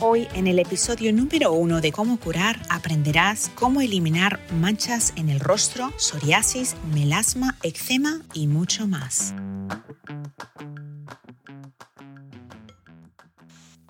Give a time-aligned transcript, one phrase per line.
[0.00, 5.40] Hoy en el episodio número uno de Cómo curar aprenderás cómo eliminar manchas en el
[5.40, 9.34] rostro, psoriasis, melasma, eczema y mucho más.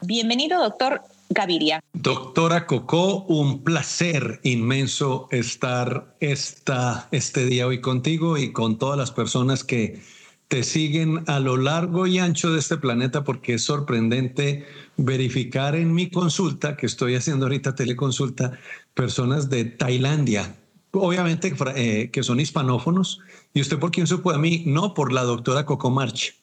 [0.00, 1.80] Bienvenido, doctor Gaviria.
[1.92, 9.10] Doctora Coco, un placer inmenso estar esta, este día hoy contigo y con todas las
[9.10, 10.00] personas que
[10.48, 14.64] te siguen a lo largo y ancho de este planeta porque es sorprendente
[14.98, 18.58] verificar en mi consulta, que estoy haciendo ahorita teleconsulta,
[18.92, 20.56] personas de Tailandia,
[20.92, 23.20] obviamente eh, que son hispanófonos.
[23.54, 24.64] ¿Y usted por quién supo a mí?
[24.66, 26.34] No, por la doctora Coco March.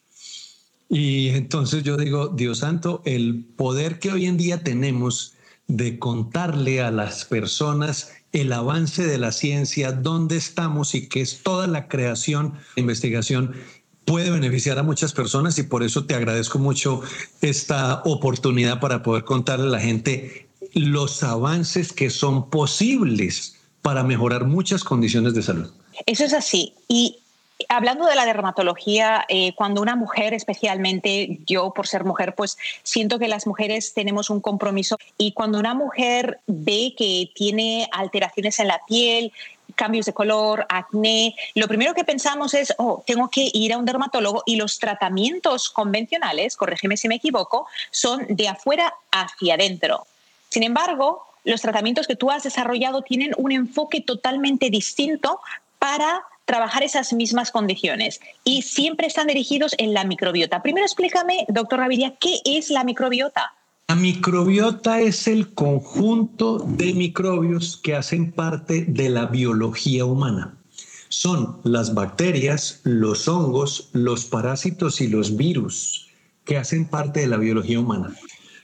[0.89, 5.33] Y entonces yo digo, Dios santo, el poder que hoy en día tenemos
[5.67, 11.41] de contarle a las personas el avance de la ciencia, dónde estamos y qué es
[11.41, 13.55] toda la creación, investigación
[14.05, 17.01] puede beneficiar a muchas personas y por eso te agradezco mucho
[17.41, 24.45] esta oportunidad para poder contarle a la gente los avances que son posibles para mejorar
[24.45, 25.71] muchas condiciones de salud.
[26.05, 26.73] Eso es así.
[26.87, 27.19] Y
[27.69, 33.17] Hablando de la dermatología, eh, cuando una mujer, especialmente yo por ser mujer, pues siento
[33.17, 38.67] que las mujeres tenemos un compromiso y cuando una mujer ve que tiene alteraciones en
[38.67, 39.31] la piel,
[39.75, 43.85] cambios de color, acné, lo primero que pensamos es, oh, tengo que ir a un
[43.85, 50.05] dermatólogo y los tratamientos convencionales, corrígeme si me equivoco, son de afuera hacia adentro.
[50.49, 55.39] Sin embargo, los tratamientos que tú has desarrollado tienen un enfoque totalmente distinto
[55.79, 60.61] para trabajar esas mismas condiciones y siempre están dirigidos en la microbiota.
[60.61, 63.53] Primero explícame, doctor Raviria, ¿qué es la microbiota?
[63.87, 70.57] La microbiota es el conjunto de microbios que hacen parte de la biología humana.
[71.09, 76.07] Son las bacterias, los hongos, los parásitos y los virus
[76.45, 78.15] que hacen parte de la biología humana.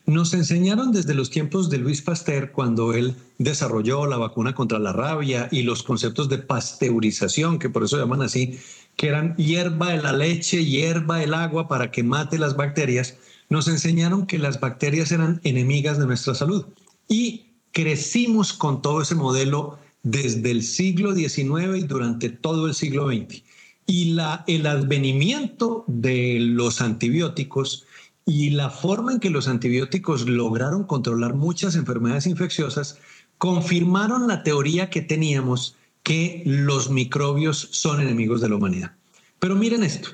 [0.07, 4.91] Nos enseñaron desde los tiempos de Luis Pasteur, cuando él desarrolló la vacuna contra la
[4.91, 8.59] rabia y los conceptos de pasteurización, que por eso llaman así,
[8.95, 13.17] que eran hierba de la leche, hierba del agua para que mate las bacterias
[13.51, 16.67] nos enseñaron que las bacterias eran enemigas de nuestra salud
[17.09, 23.07] y crecimos con todo ese modelo desde el siglo XIX y durante todo el siglo
[23.07, 23.44] XX.
[23.85, 24.17] Y
[24.47, 27.85] el advenimiento de los antibióticos
[28.25, 33.00] y la forma en que los antibióticos lograron controlar muchas enfermedades infecciosas
[33.38, 38.95] confirmaron la teoría que teníamos que los microbios son enemigos de la humanidad.
[39.40, 40.11] Pero miren esto,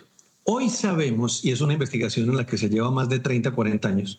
[0.50, 3.90] Hoy sabemos, y es una investigación en la que se lleva más de 30, 40
[3.90, 4.18] años,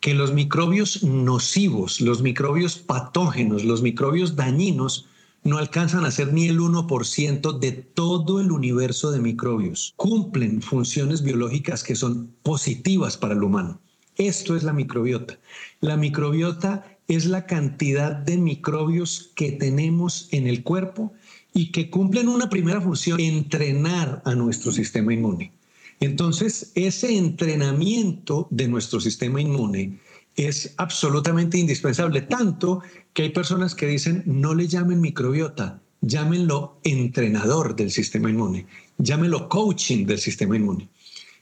[0.00, 5.08] que los microbios nocivos, los microbios patógenos, los microbios dañinos,
[5.42, 9.94] no alcanzan a ser ni el 1% de todo el universo de microbios.
[9.96, 13.80] Cumplen funciones biológicas que son positivas para el humano.
[14.16, 15.38] Esto es la microbiota.
[15.80, 21.14] La microbiota es la cantidad de microbios que tenemos en el cuerpo
[21.54, 25.54] y que cumplen una primera función, entrenar a nuestro sistema inmune.
[26.00, 30.00] Entonces, ese entrenamiento de nuestro sistema inmune
[30.34, 37.76] es absolutamente indispensable, tanto que hay personas que dicen no le llamen microbiota, llámenlo entrenador
[37.76, 38.66] del sistema inmune,
[38.96, 40.88] llámenlo coaching del sistema inmune.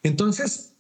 [0.03, 0.75] Entonces,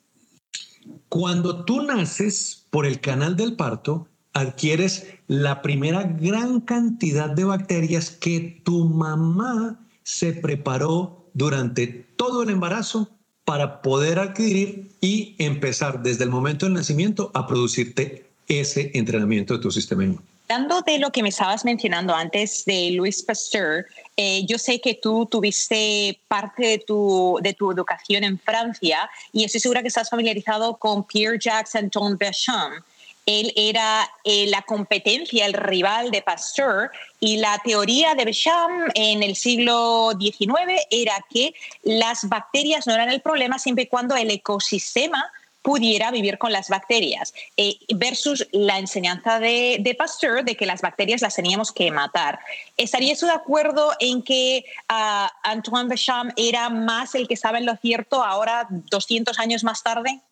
[1.08, 8.10] cuando tú naces por el canal del parto, adquieres la primera gran cantidad de bacterias
[8.10, 13.18] que tu mamá se preparó durante todo el embarazo
[13.48, 19.60] para poder adquirir y empezar desde el momento del nacimiento a producirte ese entrenamiento de
[19.60, 20.20] tu sistema inmune.
[20.50, 23.86] Hablando de lo que me estabas mencionando antes de Louis Pasteur,
[24.18, 29.44] eh, yo sé que tú tuviste parte de tu, de tu educación en Francia y
[29.44, 32.84] estoy segura que estás familiarizado con Pierre Jacques Antoine Béchamp.
[33.28, 36.90] Él era eh, la competencia, el rival de Pasteur,
[37.20, 41.52] y la teoría de Béchamp en el siglo XIX era que
[41.82, 45.30] las bacterias no eran el problema siempre y cuando el ecosistema
[45.60, 51.20] pudiera vivir con las bacterias, eh, versus la enseñanza de, Pasteur de que las bacterias
[51.20, 52.38] las teníamos que matar.
[52.78, 57.76] ¿Estarías de acuerdo en que ah, Antoine Béchamp era más el que estaba en lo
[57.76, 60.22] cierto ahora, 200 años más tarde?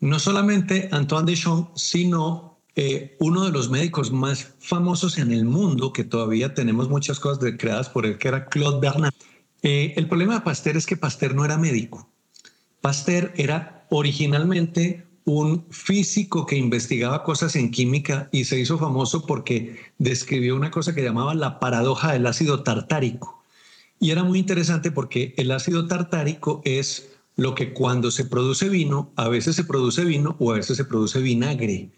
[0.00, 5.92] No solamente Antoine Béchamp, sino eh, uno de los médicos más famosos en el mundo,
[5.92, 9.14] que todavía tenemos muchas cosas creadas por él, que era Claude Bernard.
[9.62, 12.08] Eh, el problema de Pasteur es que Pasteur no era médico.
[12.80, 19.78] Pasteur era originalmente un físico que investigaba cosas en química y se hizo famoso porque
[19.98, 23.42] describió una cosa que llamaba la paradoja del ácido tartárico.
[23.98, 27.10] Y era muy interesante porque el ácido tartárico es
[27.40, 30.84] lo que cuando se produce vino, a veces se produce vino o a veces se
[30.84, 31.88] produce vinagre.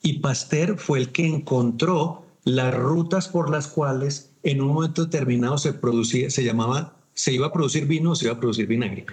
[0.00, 5.58] Y Pasteur fue el que encontró las rutas por las cuales en un momento determinado
[5.58, 9.04] se producía, se llamaba, se iba a producir vino o se iba a producir vinagre.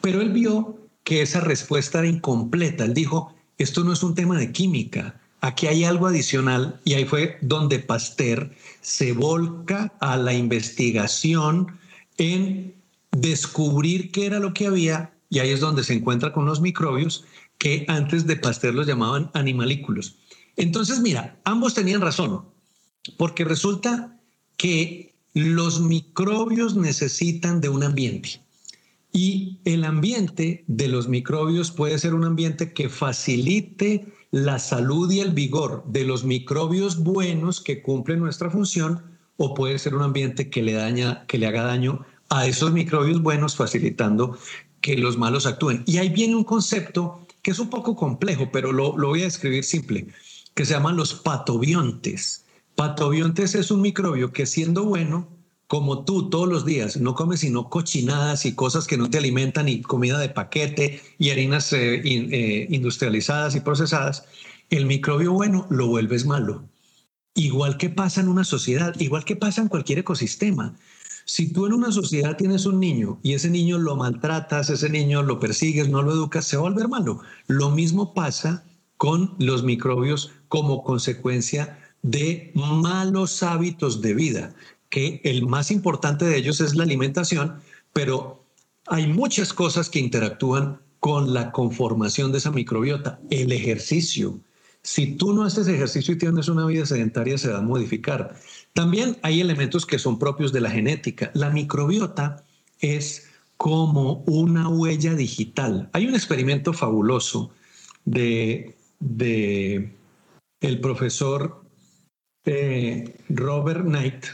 [0.00, 2.86] Pero él vio que esa respuesta era incompleta.
[2.86, 7.04] Él dijo, esto no es un tema de química, aquí hay algo adicional y ahí
[7.04, 8.50] fue donde Pasteur
[8.80, 11.78] se volca a la investigación
[12.16, 12.79] en
[13.12, 17.24] descubrir qué era lo que había y ahí es donde se encuentra con los microbios
[17.58, 20.16] que antes de Pasteur los llamaban animalículos.
[20.56, 22.44] Entonces, mira, ambos tenían razón,
[23.16, 24.18] porque resulta
[24.56, 28.42] que los microbios necesitan de un ambiente.
[29.12, 35.20] Y el ambiente de los microbios puede ser un ambiente que facilite la salud y
[35.20, 39.02] el vigor de los microbios buenos que cumplen nuestra función
[39.36, 43.22] o puede ser un ambiente que le, daña, que le haga daño a esos microbios
[43.22, 44.38] buenos facilitando
[44.80, 45.82] que los malos actúen.
[45.86, 49.24] Y ahí viene un concepto que es un poco complejo, pero lo, lo voy a
[49.24, 50.08] describir simple,
[50.54, 52.44] que se llaman los patobiontes.
[52.76, 55.28] Patobiontes es un microbio que siendo bueno
[55.70, 59.68] como tú todos los días no comes sino cochinadas y cosas que no te alimentan
[59.68, 64.24] y comida de paquete y harinas eh, eh, industrializadas y procesadas,
[64.70, 66.64] el microbio bueno lo vuelves malo.
[67.34, 70.74] Igual que pasa en una sociedad, igual que pasa en cualquier ecosistema.
[71.32, 75.22] Si tú en una sociedad tienes un niño y ese niño lo maltratas, ese niño
[75.22, 77.20] lo persigues, no lo educas, se va a volver malo.
[77.46, 78.64] Lo mismo pasa
[78.96, 84.56] con los microbios como consecuencia de malos hábitos de vida
[84.88, 87.60] que el más importante de ellos es la alimentación,
[87.92, 88.44] pero
[88.88, 93.20] hay muchas cosas que interactúan con la conformación de esa microbiota.
[93.30, 94.40] El ejercicio.
[94.82, 98.34] Si tú no haces ejercicio y tienes una vida sedentaria, se va a modificar.
[98.72, 101.30] También hay elementos que son propios de la genética.
[101.34, 102.44] La microbiota
[102.80, 105.90] es como una huella digital.
[105.92, 107.50] Hay un experimento fabuloso
[108.06, 108.74] de,
[110.60, 111.62] el profesor
[112.46, 114.24] eh, Robert Knight,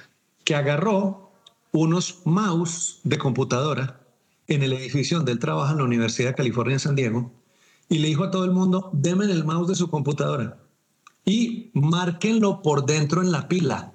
[0.45, 1.33] que agarró
[1.73, 4.01] unos mouse de computadora
[4.47, 7.33] en el edificio donde él trabaja en la Universidad de California en San Diego
[7.89, 10.59] y le dijo a todo el mundo, denme el mouse de su computadora
[11.25, 13.93] y márquenlo por dentro en la pila.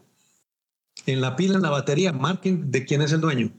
[1.06, 3.52] En la pila, en la batería, marquen de quién es el dueño.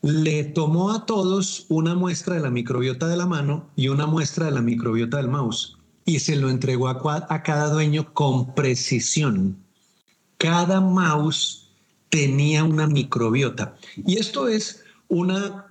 [0.00, 4.46] Le tomó a todos una muestra de la microbiota de la mano y una muestra
[4.46, 9.58] de la microbiota del mouse y se lo entregó a, a cada dueño con precisión.
[10.38, 11.68] Cada mouse
[12.08, 13.76] tenía una microbiota.
[14.06, 15.67] Y esto es una,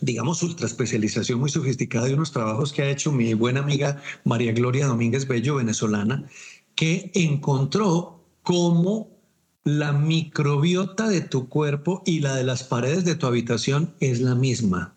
[0.00, 4.52] digamos, ultra especialización muy sofisticada de unos trabajos que ha hecho mi buena amiga María
[4.52, 6.28] Gloria Domínguez Bello, venezolana,
[6.74, 9.16] que encontró cómo
[9.64, 14.34] la microbiota de tu cuerpo y la de las paredes de tu habitación es la
[14.34, 14.94] misma.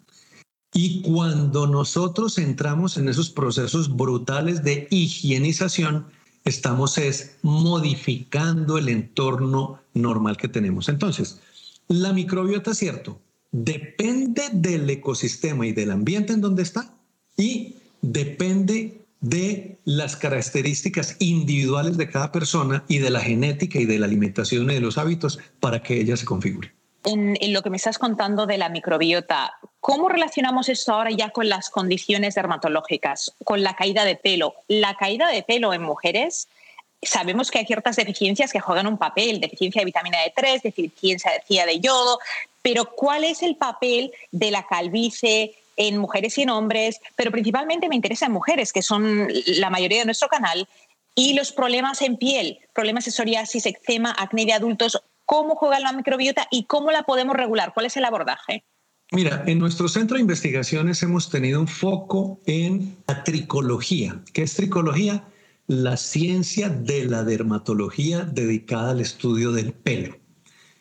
[0.73, 6.05] Y cuando nosotros entramos en esos procesos brutales de higienización,
[6.45, 10.87] estamos es modificando el entorno normal que tenemos.
[10.87, 11.41] Entonces,
[11.87, 13.19] la microbiota, cierto,
[13.51, 16.93] depende del ecosistema y del ambiente en donde está
[17.35, 23.99] y depende de las características individuales de cada persona y de la genética y de
[23.99, 26.73] la alimentación y de los hábitos para que ella se configure.
[27.05, 31.47] En, lo que me estás contando de la microbiota, ¿cómo relacionamos esto ahora ya con
[31.47, 34.53] las condiciones dermatológicas, con la caída de pelo?
[34.67, 36.49] La caída de pelo en mujeres
[37.01, 41.79] sabemos que hay ciertas deficiencias que juegan un papel, deficiencia de vitamina D3, deficiencia de
[41.79, 42.19] yodo,
[42.61, 46.99] pero ¿cuál es el papel de la calvicie en mujeres y en hombres?
[47.15, 50.67] Pero principalmente me interesa en mujeres, que son la mayoría de nuestro canal,
[51.15, 55.91] y los problemas en piel, problemas de psoriasis, eczema, acné de adultos, ¿cómo juega la
[55.91, 57.73] microbiota y cómo la podemos regular?
[57.73, 58.63] ¿Cuál es el abordaje?
[59.11, 64.21] Mira, en nuestro centro de investigaciones hemos tenido un foco en la tricología.
[64.33, 65.23] ¿Qué es tricología?
[65.69, 70.17] La ciencia de la dermatología dedicada al estudio del pelo.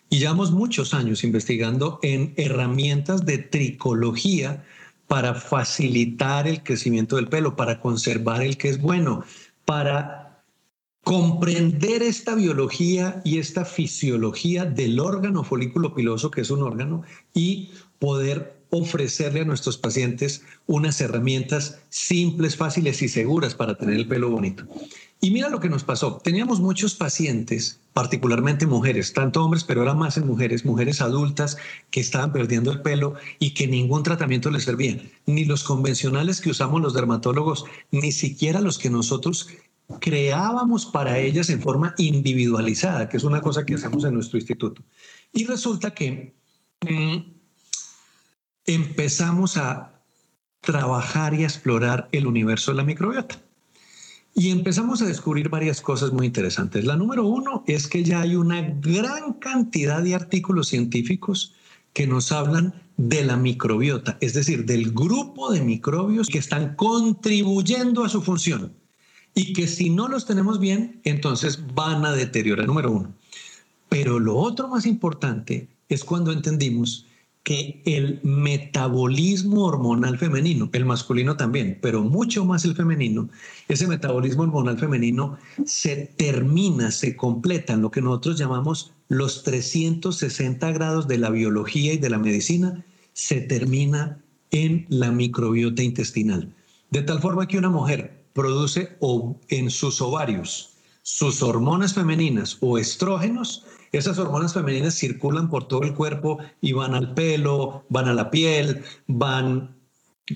[0.09, 4.65] Y llevamos muchos años investigando en herramientas de tricología
[5.07, 9.25] para facilitar el crecimiento del pelo, para conservar el que es bueno,
[9.67, 10.43] para
[11.05, 17.03] comprender esta biología y esta fisiología del órgano folículo piloso, que es un órgano,
[17.35, 24.09] y poder ofrecerle a nuestros pacientes unas herramientas simples, fáciles y seguras para tener el
[24.09, 24.67] pelo bonito.
[25.21, 26.21] Y mira lo que nos pasó.
[26.23, 31.57] Teníamos muchos pacientes, particularmente mujeres, tanto hombres, pero ahora más en mujeres, mujeres adultas
[31.91, 35.03] que estaban perdiendo el pelo y que ningún tratamiento les servía.
[35.27, 39.49] Ni los convencionales que usamos los dermatólogos, ni siquiera los que nosotros
[40.01, 44.85] creábamos para ellas en forma individualizada, que es una cosa que hacemos en nuestro instituto.
[45.33, 46.35] Y resulta que
[46.89, 47.38] mm,
[48.69, 50.03] empezamos a
[50.61, 53.41] trabajar y a explorar el universo de la microbiota.
[54.35, 56.85] Y empezamos a descubrir varias cosas muy interesantes.
[56.85, 61.55] La número uno es que ya hay una gran cantidad de artículos científicos
[61.93, 68.05] que nos hablan de la microbiota, es decir, del grupo de microbios que están contribuyendo
[68.05, 68.73] a su función
[69.35, 73.15] y que si no los tenemos bien, entonces van a deteriorar, número uno.
[73.89, 77.07] Pero lo otro más importante es cuando entendimos
[77.49, 83.31] que el metabolismo hormonal femenino, el masculino también, pero mucho más el femenino,
[83.69, 90.73] ese metabolismo hormonal femenino se termina, se completa en lo que nosotros llamamos los 360
[90.73, 96.53] grados de la biología y de la medicina, se termina en la microbiota intestinal.
[96.91, 98.99] De tal forma que una mujer produce
[99.49, 105.95] en sus ovarios sus hormonas femeninas o estrógenos, esas hormonas femeninas circulan por todo el
[105.95, 109.77] cuerpo y van al pelo, van a la piel, van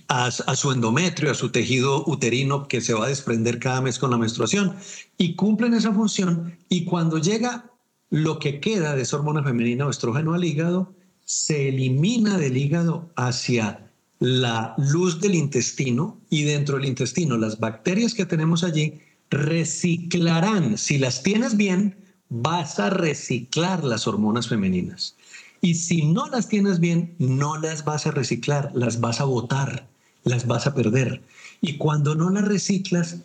[0.09, 4.11] a, su endometrio, a su tejido uterino que se va a desprender cada mes con
[4.11, 4.77] la menstruación
[5.19, 6.57] y cumplen esa función.
[6.69, 7.71] Y cuando llega
[8.11, 10.95] lo que queda de esa hormona femenina o estrógeno al hígado,
[11.25, 18.15] se elimina del hígado hacia la luz del intestino y dentro del intestino las bacterias
[18.15, 21.97] que tenemos allí reciclarán, si las tienes bien,
[22.35, 25.17] vas a reciclar las hormonas femeninas.
[25.61, 29.87] Y si no las tienes bien, no las vas a reciclar, las vas a botar,
[30.25, 31.23] las vas a perder.
[31.61, 33.19] Y cuando no las reciclas,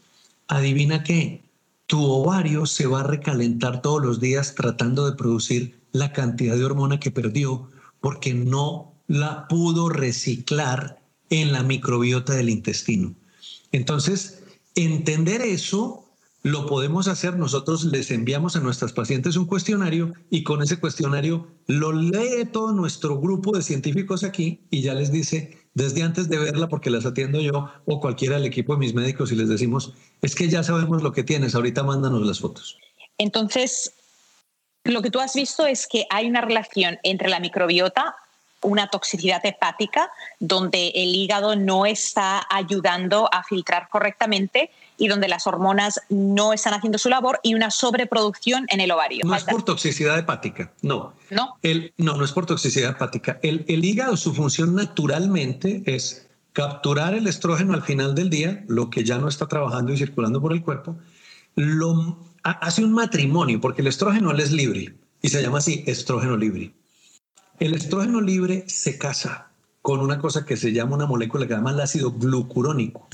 [0.50, 1.42] adivina qué,
[1.86, 6.66] tu ovario se va a recalentar todos los días tratando de producir la cantidad de
[6.66, 7.70] hormona que perdió
[8.02, 11.00] porque no la pudo reciclar
[11.30, 13.16] en la microbiota del intestino.
[13.72, 14.44] Entonces,
[14.76, 16.07] entender eso
[16.48, 21.48] lo podemos hacer, nosotros les enviamos a nuestras pacientes un cuestionario y con ese cuestionario
[21.68, 26.38] lo lee todo nuestro grupo de científicos aquí y ya les dice, desde antes de
[26.38, 29.94] verla, porque las atiendo yo o cualquiera del equipo de mis médicos y les decimos,
[30.22, 32.77] es que ya sabemos lo que tienes, ahorita mándanos las fotos.
[33.18, 33.92] Entonces,
[34.86, 38.16] lo que tú has visto es que hay una relación entre la microbiota
[38.62, 45.48] una toxicidad hepática donde el hígado no está ayudando a filtrar correctamente y donde las
[45.48, 49.24] hormonas no están haciendo su labor y una sobreproducción en el ovario.
[49.25, 51.13] No es por toxicidad hepática, no.
[51.30, 51.58] No.
[51.62, 53.39] El, no, no es por toxicidad hepática.
[53.44, 58.89] El, el hígado, su función naturalmente es capturar el estrógeno al final del día, lo
[58.89, 60.98] que ya no está trabajando y circulando por el cuerpo,
[61.56, 66.74] lo, hace un matrimonio, porque el estrógeno es libre y se llama así estrógeno libre.
[67.60, 69.48] El estrógeno libre se casa
[69.82, 73.08] con una cosa que se llama una molécula que se llama el ácido glucurónico.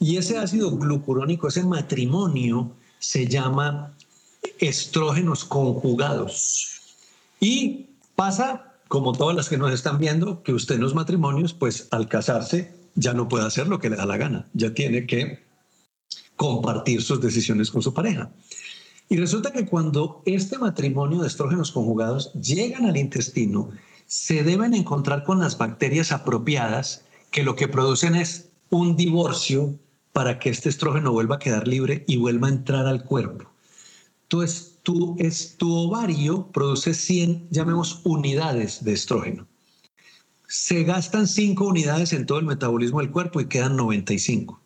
[0.00, 3.94] Y ese ácido glucurónico, ese matrimonio, se llama
[4.58, 6.80] estrógenos conjugados.
[7.40, 11.88] Y pasa, como todas las que nos están viendo, que usted en los matrimonios, pues
[11.90, 15.44] al casarse, ya no puede hacer lo que le da la gana, ya tiene que
[16.36, 18.30] compartir sus decisiones con su pareja.
[19.08, 23.70] Y resulta que cuando este matrimonio de estrógenos conjugados llegan al intestino,
[24.06, 29.74] se deben encontrar con las bacterias apropiadas que lo que producen es un divorcio
[30.18, 33.48] para que este estrógeno vuelva a quedar libre y vuelva a entrar al cuerpo.
[34.24, 39.46] Entonces, tu, es, tu ovario produce 100, llamemos, unidades de estrógeno.
[40.48, 44.60] Se gastan 5 unidades en todo el metabolismo del cuerpo y quedan 95.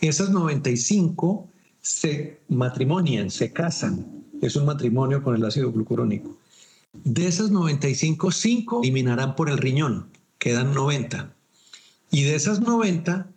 [0.00, 1.48] Esas 95
[1.80, 4.26] se matrimonian, se casan.
[4.42, 6.36] Es un matrimonio con el ácido glucurónico.
[6.92, 11.34] De esas 95, 5 eliminarán por el riñón, quedan 90.
[12.10, 13.30] Y de esas 90,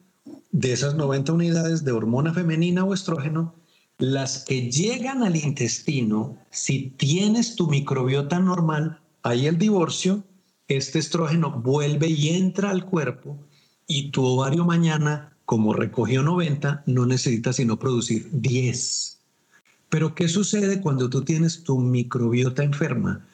[0.51, 3.55] de esas 90 unidades de hormona femenina o estrógeno,
[3.97, 10.23] las que llegan al intestino, si tienes tu microbiota normal, hay el divorcio,
[10.67, 13.37] este estrógeno vuelve y entra al cuerpo
[13.87, 19.19] y tu ovario mañana como recogió 90, no necesita sino producir 10.
[19.89, 23.25] Pero ¿qué sucede cuando tú tienes tu microbiota enferma?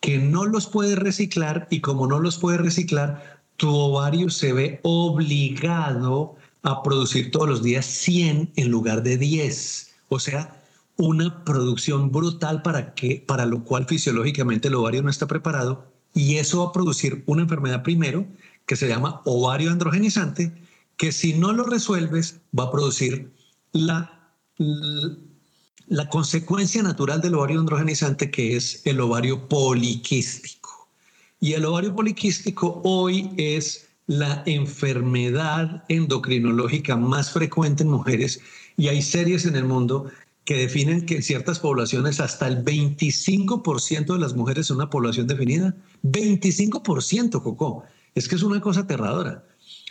[0.00, 4.80] Que no los puedes reciclar y como no los puedes reciclar, tu ovario se ve
[4.84, 9.94] obligado a producir todos los días 100 en lugar de 10.
[10.08, 10.62] O sea,
[10.96, 16.36] una producción brutal para, que, para lo cual fisiológicamente el ovario no está preparado y
[16.36, 18.26] eso va a producir una enfermedad primero
[18.64, 20.52] que se llama ovario androgenizante,
[20.96, 23.32] que si no lo resuelves va a producir
[23.72, 24.30] la,
[25.88, 30.57] la consecuencia natural del ovario androgenizante que es el ovario poliquístico.
[31.40, 38.40] Y el ovario poliquístico hoy es la enfermedad endocrinológica más frecuente en mujeres
[38.76, 40.10] y hay series en el mundo
[40.44, 45.28] que definen que en ciertas poblaciones hasta el 25% de las mujeres son una población
[45.28, 45.76] definida.
[46.02, 47.84] 25%, Coco.
[48.16, 49.44] Es que es una cosa aterradora.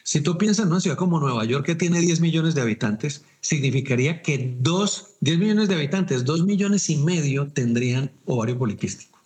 [0.04, 3.24] Si tú piensas en una ciudad como Nueva York que tiene 10 millones de habitantes,
[3.40, 9.17] significaría que dos, 10 millones de habitantes, 2 millones y medio tendrían ovario poliquístico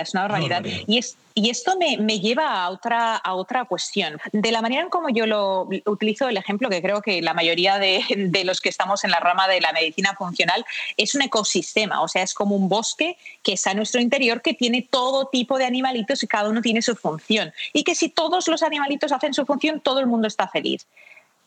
[0.00, 0.62] es una barbaridad.
[0.64, 4.18] y, es, y esto me, me, lleva a otra, a otra cuestión.
[4.32, 7.78] De la manera en como yo lo utilizo el ejemplo, que creo que la mayoría
[7.78, 10.64] de, de, los que estamos en la rama de la medicina funcional
[10.96, 14.54] es un ecosistema, o sea, es como un bosque que está en nuestro interior que
[14.54, 17.52] tiene todo tipo de animalitos y cada uno tiene su función.
[17.72, 20.86] Y que si todos los animalitos hacen su función, todo el mundo está feliz.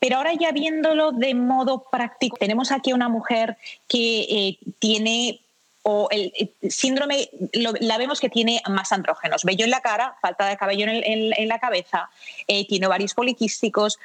[0.00, 3.56] Pero ahora ya viéndolo de modo práctico, tenemos aquí una mujer
[3.88, 5.40] que eh, tiene
[5.90, 6.32] o el,
[6.68, 11.48] síndrome, la vemos que tiene más andrógenos, vello en la cara, falta de cabello en,
[11.48, 12.10] la cabeza,
[12.46, 13.98] eh, tiene ovarios poliquísticos.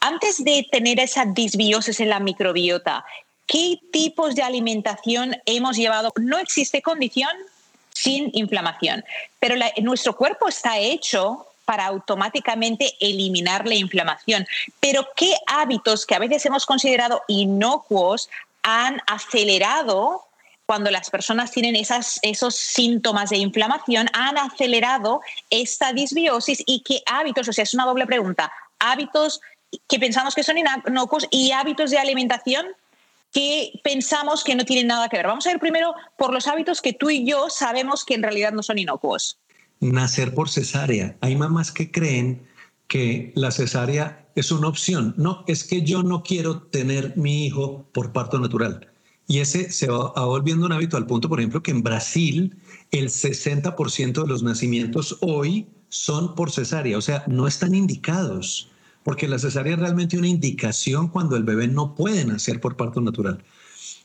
[0.00, 3.04] Antes de tener esa disbiosis en la microbiota,
[3.46, 6.12] ¿qué tipos de alimentación hemos llevado?
[6.20, 7.32] No existe condición
[7.92, 9.04] sin inflamación,
[9.40, 14.46] pero nuestro cuerpo está hecho para automáticamente eliminar la inflamación.
[14.78, 18.28] Pero ¿qué hábitos que a veces hemos considerado inocuos
[18.62, 20.24] han acelerado
[20.66, 27.48] cuando las personas tienen esos síntomas de inflamación, han acelerado esta disbiosis y qué hábitos,
[27.48, 29.40] o sea, es una doble pregunta, hábitos
[29.88, 32.66] que pensamos que son inocuos y hábitos de alimentación
[33.32, 35.26] que pensamos que no tienen nada que ver.
[35.26, 38.52] Vamos a ver primero por los hábitos que tú y yo sabemos que en realidad
[38.52, 39.38] no son inocuos.
[39.80, 41.16] Nacer por cesárea.
[41.20, 42.46] Hay mamás que creen
[42.86, 45.14] que la cesárea es una opción.
[45.16, 48.93] No, es que yo no quiero tener mi hijo por parto natural.
[49.26, 52.56] Y ese se va, volviendo un hábito al punto, por ejemplo, que en Brasil
[52.90, 58.70] el 60% de los nacimientos hoy son por cesárea, o sea, no están indicados,
[59.02, 63.00] porque la cesárea es realmente una indicación cuando el bebé no puede nacer por parto
[63.00, 63.42] natural.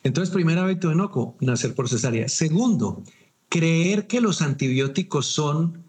[0.04, 2.30] Entonces, primer hábito inocuo, nacer por cesárea.
[2.30, 3.04] Segundo,
[3.50, 5.84] creer que los antibióticos son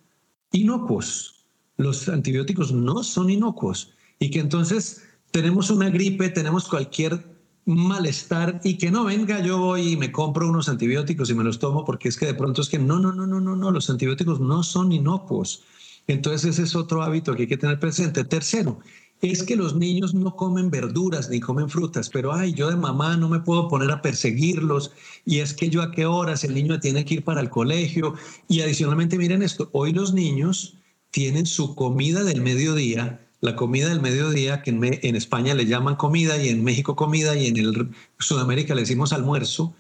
[0.53, 1.45] inocuos.
[1.77, 7.30] Los antibióticos no son inocuos y que entonces tenemos una gripe, tenemos cualquier
[7.67, 11.59] malestar y que no venga yo voy y me compro unos antibióticos y me los
[11.59, 13.91] tomo porque es que de pronto es que no, no, no, no, no, no, los
[13.91, 15.63] antibióticos no son inocuos.
[16.07, 18.25] Entonces ese es otro hábito que hay que tener presente.
[18.25, 18.81] Tercero,
[19.21, 23.17] es que los niños no comen verduras ni comen frutas, pero ay, yo de mamá
[23.17, 24.93] no me puedo poner a perseguirlos
[25.27, 28.15] y es que yo a qué horas el niño tiene que ir para el colegio
[28.49, 30.79] y adicionalmente miren esto, hoy los niños
[31.11, 36.37] tienen su comida del mediodía la comida del mediodía, que en, España le llaman comida
[36.37, 39.75] y en México comida y en el, Sudamérica le decimos almuerzo,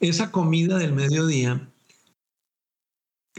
[0.00, 1.70] esa comida del mediodía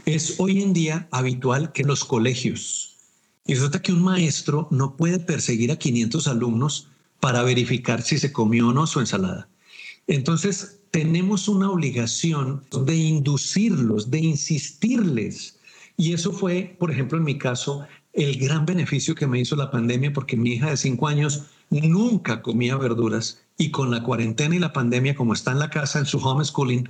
[0.06, 2.96] es hoy en día habitual que en los colegios.
[3.44, 6.88] Y resulta que un maestro no puede perseguir a 500 alumnos
[7.20, 9.48] para verificar si se comió o no su ensalada.
[10.06, 15.58] Entonces, tenemos una obligación de inducirlos, de insistirles.
[15.96, 19.70] Y eso fue, por ejemplo, en mi caso, el gran beneficio que me hizo la
[19.70, 24.58] pandemia porque mi hija de cinco años nunca comía verduras y con la cuarentena y
[24.58, 26.88] la pandemia, como está en la casa, en su homeschooling,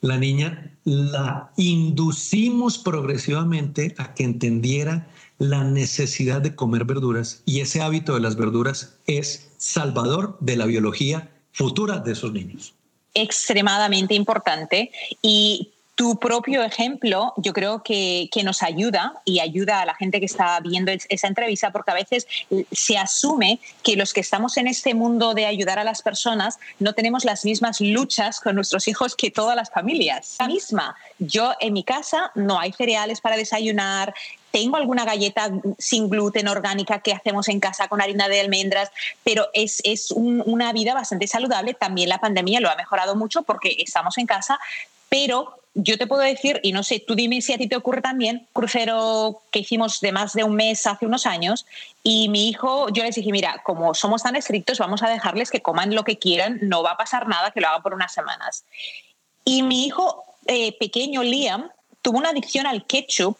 [0.00, 7.80] la niña la inducimos progresivamente a que entendiera la necesidad de comer verduras y ese
[7.80, 12.74] hábito de las verduras es salvador de la biología futura de esos niños.
[13.14, 14.90] Extremadamente importante
[15.22, 20.20] y tu propio ejemplo yo creo que, que, nos ayuda y ayuda a la gente
[20.20, 22.28] que está viendo esa entrevista porque a veces
[22.70, 26.92] se asume que los que estamos en este mundo de ayudar a las personas no
[26.92, 30.36] tenemos las mismas luchas con nuestros hijos que todas las familias.
[30.38, 34.14] La misma, yo en mi casa no hay cereales para desayunar,
[34.52, 38.92] tengo alguna galleta sin gluten orgánica que hacemos en casa con harina de almendras,
[39.24, 41.74] pero es, es una vida bastante saludable.
[41.74, 44.60] También la pandemia lo ha mejorado mucho porque estamos en casa,
[45.08, 48.02] pero yo te puedo decir, y no sé, tú dime si a ti te ocurre
[48.02, 51.66] también, crucero que hicimos de más de un mes hace unos años,
[52.02, 55.62] y mi hijo, yo les dije, mira, como somos tan estrictos, vamos a dejarles que
[55.62, 58.64] coman lo que quieran, no va a pasar nada, que lo hagan por unas semanas.
[59.44, 61.70] Y mi hijo eh, pequeño, Liam,
[62.02, 63.38] tuvo una adicción al ketchup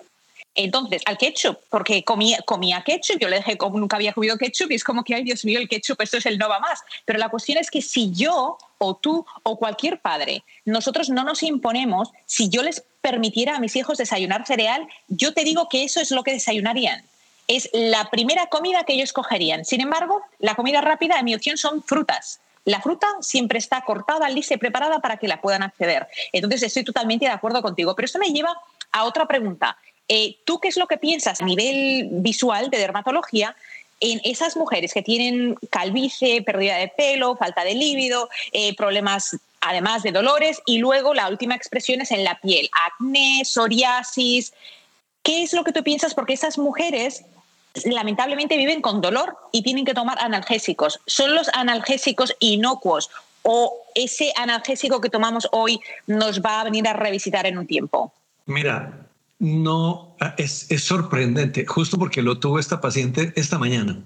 [0.60, 4.72] Entonces, al ketchup, porque comía, comía ketchup, yo le dije como nunca había comido ketchup
[4.72, 6.80] y es como que, ay Dios mío, el ketchup, esto es el no va más.
[7.04, 11.44] Pero la cuestión es que si yo o tú o cualquier padre, nosotros no nos
[11.44, 16.00] imponemos, si yo les permitiera a mis hijos desayunar cereal, yo te digo que eso
[16.00, 17.04] es lo que desayunarían.
[17.46, 19.64] Es la primera comida que ellos cogerían.
[19.64, 22.40] Sin embargo, la comida rápida, en mi opción, son frutas.
[22.64, 26.08] La fruta siempre está cortada, lista y preparada para que la puedan acceder.
[26.32, 27.94] Entonces, estoy totalmente de acuerdo contigo.
[27.94, 29.78] Pero esto me lleva a otra pregunta.
[30.08, 33.54] Eh, ¿Tú qué es lo que piensas a nivel visual de dermatología
[34.00, 40.02] en esas mujeres que tienen calvicie, pérdida de pelo, falta de líbido, eh, problemas además
[40.02, 44.52] de dolores y luego la última expresión es en la piel, acné, psoriasis.
[45.22, 46.14] ¿Qué es lo que tú piensas?
[46.14, 47.24] Porque esas mujeres
[47.84, 51.00] lamentablemente viven con dolor y tienen que tomar analgésicos.
[51.06, 53.10] ¿Son los analgésicos inocuos
[53.42, 58.12] o ese analgésico que tomamos hoy nos va a venir a revisitar en un tiempo?
[58.46, 59.07] Mira,
[59.38, 64.05] no, es, es sorprendente, justo porque lo tuvo esta paciente esta mañana.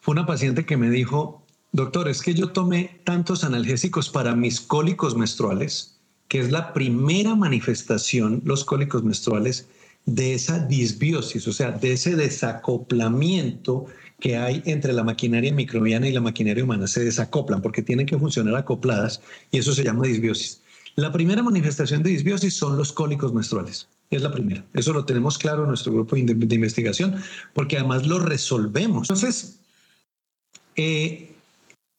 [0.00, 4.60] Fue una paciente que me dijo, doctor, es que yo tomé tantos analgésicos para mis
[4.60, 9.68] cólicos menstruales, que es la primera manifestación, los cólicos menstruales,
[10.06, 13.86] de esa disbiosis, o sea, de ese desacoplamiento
[14.20, 16.86] que hay entre la maquinaria microbiana y la maquinaria humana.
[16.86, 20.60] Se desacoplan porque tienen que funcionar acopladas y eso se llama disbiosis.
[20.96, 23.88] La primera manifestación de disbiosis son los cólicos menstruales.
[24.14, 24.64] Es la primera.
[24.74, 27.16] Eso lo tenemos claro en nuestro grupo de, investigación
[27.52, 29.10] porque además lo resolvemos.
[29.10, 29.58] Entonces,
[30.76, 31.34] eh,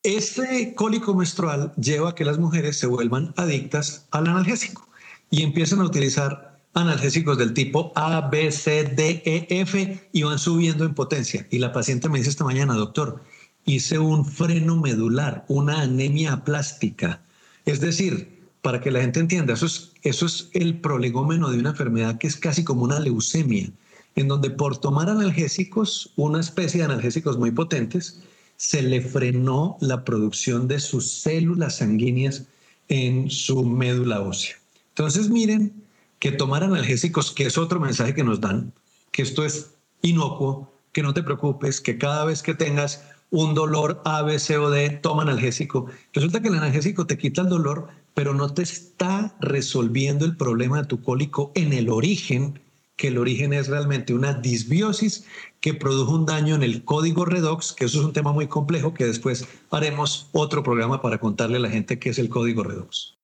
[0.02, 4.88] este cólico menstrual lleva a que las mujeres se vuelvan adictas al analgésico
[5.30, 10.40] y empiezan a utilizar analgésicos del tipo A, B, C, D, E, F y van
[10.40, 11.46] subiendo en potencia.
[11.50, 13.22] Y la paciente me dice esta mañana, doctor,
[13.66, 17.22] hice un freno medular, una anemia plástica.
[17.66, 18.35] Es decir,
[18.66, 22.26] para que la gente entienda, eso es, eso es el prolegómeno de una enfermedad que
[22.26, 23.70] es casi como una leucemia,
[24.16, 28.24] en donde por tomar analgésicos, una especie de analgésicos muy potentes,
[28.58, 32.48] se le frenó la producción de sus células sanguíneas
[32.88, 34.56] en su médula ósea.
[34.90, 35.72] Entonces, miren,
[36.18, 38.74] que tomar analgésicos, que es otro mensaje que nos dan,
[39.12, 44.02] que esto es inocuo, que no te preocupes, que cada vez que tengas un dolor
[44.06, 45.86] A, B, C o D, toma analgésico.
[46.14, 50.82] Resulta que el analgésico te quita el dolor, pero no te está resolviendo el problema
[50.82, 52.60] de tu cólico en el origen,
[52.96, 55.26] que el origen es realmente una disbiosis
[55.60, 58.94] que produjo un daño en el código redox, que eso es un tema muy complejo
[58.94, 63.15] que después haremos otro programa para contarle a la gente qué es el código redox.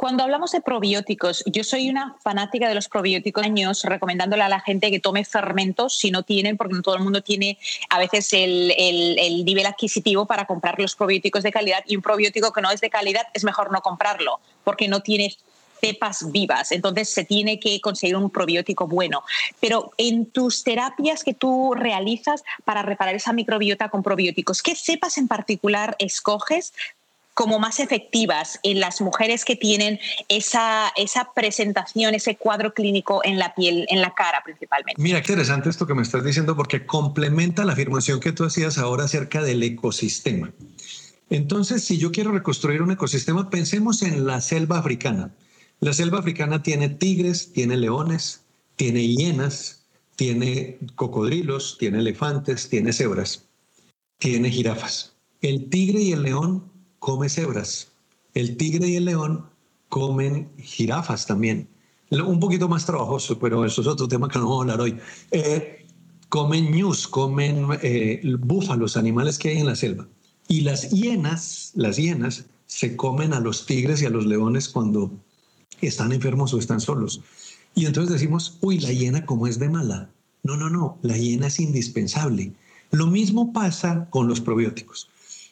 [0.00, 4.60] Cuando hablamos de probióticos, yo soy una fanática de los probióticos años, recomendándole a la
[4.60, 7.58] gente que tome fermentos si no tienen, porque no todo el mundo tiene
[7.90, 12.50] a veces el, el, nivel adquisitivo para comprar los probióticos de calidad y un probiótico
[12.50, 15.36] que no es de calidad es mejor no comprarlo porque no tiene
[15.82, 19.22] cepas vivas, entonces se tiene que conseguir un probiótico bueno.
[19.60, 25.18] Pero en tus terapias que tú realizas para reparar esa microbiota con probióticos, ¿qué cepas
[25.18, 26.72] en particular escoges
[27.40, 29.98] como más efectivas en las mujeres que tienen
[30.28, 35.00] esa, esa presentación, ese cuadro clínico en la piel, en la cara principalmente.
[35.00, 38.76] Mira, qué interesante esto que me estás diciendo porque complementa la afirmación que tú hacías
[38.76, 40.52] ahora acerca del ecosistema.
[41.30, 45.30] Entonces, si yo quiero reconstruir un ecosistema, pensemos en la selva africana.
[45.78, 48.42] La selva africana tiene tigres, tiene leones,
[48.76, 53.46] tiene hienas, tiene cocodrilos, tiene elefantes, tiene cebras,
[54.18, 55.14] tiene jirafas.
[55.40, 56.69] El tigre y el león
[57.00, 57.88] come cebras.
[58.34, 59.46] El tigre y el león
[59.88, 61.68] comen jirafas también.
[62.10, 64.98] Un poquito más trabajoso, pero eso es otro tema que no vamos a hablar hoy.
[65.32, 65.84] Eh,
[66.28, 70.06] comen ñus, comen eh, búfalos, animales que hay en la selva.
[70.48, 75.12] Y las hienas, las hienas, se comen a los tigres y a los leones cuando
[75.80, 77.20] están enfermos o están solos.
[77.74, 80.10] Y entonces decimos, uy, la hiena como es de mala.
[80.42, 82.52] No, no, no, la hiena es indispensable.
[82.90, 85.08] Lo mismo pasa con los probióticos.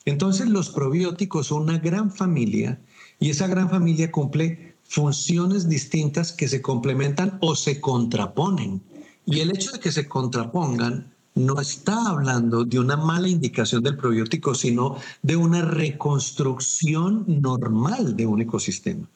[0.08, 2.80] Entonces los probióticos son una gran familia
[3.20, 8.80] y esa gran familia cumple funciones distintas que se complementan o se contraponen.
[9.26, 13.98] Y el hecho de que se contrapongan no está hablando de una mala indicación del
[13.98, 19.06] probiótico, sino de una reconstrucción normal de un ecosistema.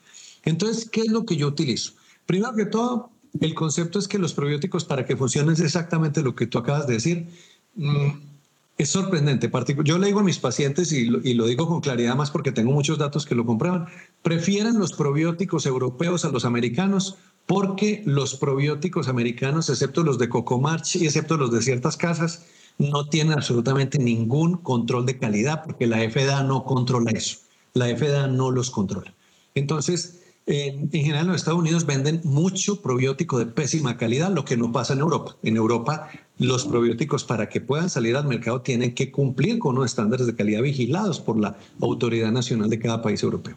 [0.44, 1.94] Entonces, ¿qué es lo que yo utilizo?
[2.26, 3.08] Primero que todo,
[3.40, 6.86] el concepto es que los probióticos para que funcionen es exactamente lo que tú acabas
[6.86, 7.28] de decir.
[7.76, 8.31] Mm,
[8.78, 9.50] es sorprendente.
[9.84, 12.98] Yo le digo a mis pacientes, y lo, digo con claridad más porque tengo muchos
[12.98, 13.86] datos que lo comprueban,
[14.22, 20.96] prefieren los probióticos europeos a los americanos porque los probióticos americanos, excepto los de Cocomarch
[20.96, 22.46] y excepto los de ciertas casas,
[22.78, 27.38] no tienen absolutamente ningún control de calidad porque la FDA no controla eso.
[27.74, 29.12] La FDA no los controla.
[29.54, 34.56] Entonces, en, general en los Estados Unidos venden mucho probiótico de pésima calidad, lo que
[34.56, 35.36] no pasa en Europa.
[35.42, 36.08] En Europa
[36.42, 40.34] los probióticos para que puedan salir al mercado tienen que cumplir con unos estándares de
[40.34, 43.56] calidad vigilados por la autoridad nacional de cada país europeo.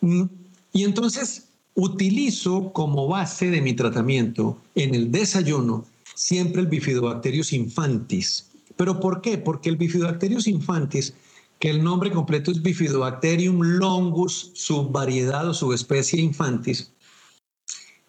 [0.00, 0.24] Mm,
[0.72, 8.50] y entonces utilizo como base de mi tratamiento en el desayuno siempre el Bifidobacterius infantis.
[8.76, 9.38] ¿Pero por qué?
[9.38, 11.14] Porque el Bifidobacterius infantis
[11.58, 16.90] que el nombre completo es Bifidobacterium longus, subvariedad o subespecie infantis,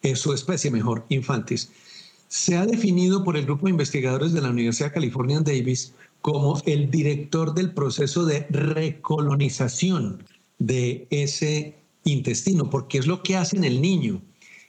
[0.01, 1.69] es su especie mejor, infantis,
[2.31, 5.93] se ha definido por el grupo de investigadores de la Universidad de California en Davis
[6.21, 10.23] como el director del proceso de recolonización
[10.57, 14.21] de ese intestino, porque es lo que hacen el niño.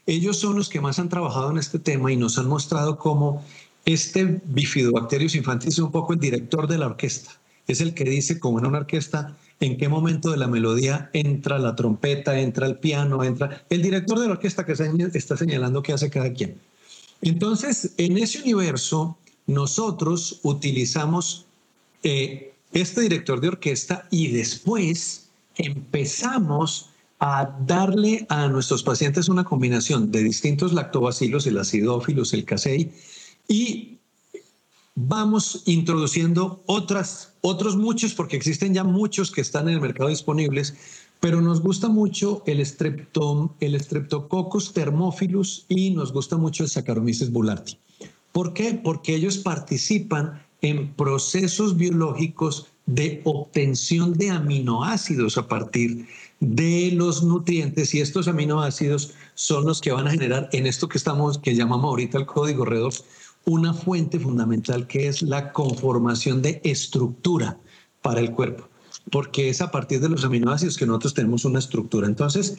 [0.06, 3.44] Ellos son los que más han trabajado en este tema y nos han mostrado cómo
[3.84, 8.38] este Bifidobacterius infantis es un poco el director de la orquesta es el que dice,
[8.38, 12.76] como en una orquesta, en qué momento de la melodía entra la trompeta, entra el
[12.76, 16.56] piano, entra el director de la orquesta que está señalando qué hace cada quien.
[17.22, 21.46] Entonces, en ese universo, nosotros utilizamos
[22.02, 30.10] eh, este director de orquesta y después empezamos a darle a nuestros pacientes una combinación
[30.10, 32.90] de distintos lactobacilos, el acidófilos, el casei,
[33.46, 33.98] y
[34.96, 40.74] vamos introduciendo otras, otros muchos, porque existen ya muchos que están en el mercado disponibles,
[41.22, 47.78] pero nos gusta mucho el, Streptococcus thermophilus y nos gusta mucho el Saccharomyces boulardii.
[48.32, 48.80] ¿Por qué?
[48.82, 56.08] Porque ellos participan en procesos biológicos de obtención de aminoácidos a partir
[56.40, 60.98] de los nutrientes y estos aminoácidos son los que van a generar en esto que
[60.98, 63.04] estamos que llamamos ahorita el código redox
[63.44, 67.60] una fuente fundamental que es la conformación de estructura
[68.02, 68.68] para el cuerpo,
[69.10, 72.06] porque es a partir de los aminoácidos que nosotros tenemos una estructura.
[72.06, 72.58] Entonces,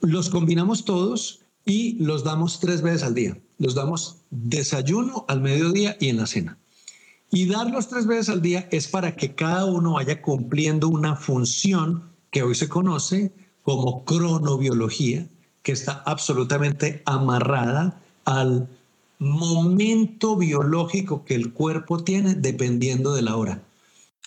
[0.00, 3.38] los combinamos todos y los damos tres veces al día.
[3.58, 6.58] Los damos desayuno, al mediodía y en la cena.
[7.30, 12.02] Y darlos tres veces al día es para que cada uno vaya cumpliendo una función
[12.30, 15.26] que hoy se conoce como cronobiología,
[15.62, 18.68] que está absolutamente amarrada al
[19.18, 23.62] momento biológico que el cuerpo tiene dependiendo de la hora.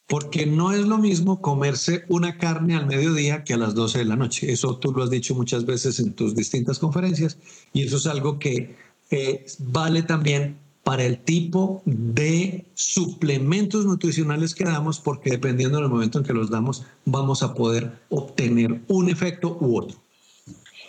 [0.07, 4.05] Porque no es lo mismo comerse una carne al mediodía que a las 12 de
[4.05, 4.51] la noche.
[4.51, 7.37] Eso tú lo has dicho muchas veces en tus distintas conferencias
[7.73, 8.75] y eso es algo que
[9.09, 16.19] eh, vale también para el tipo de suplementos nutricionales que damos, porque dependiendo del momento
[16.19, 20.04] en que los damos, vamos a poder obtener un efecto u otro.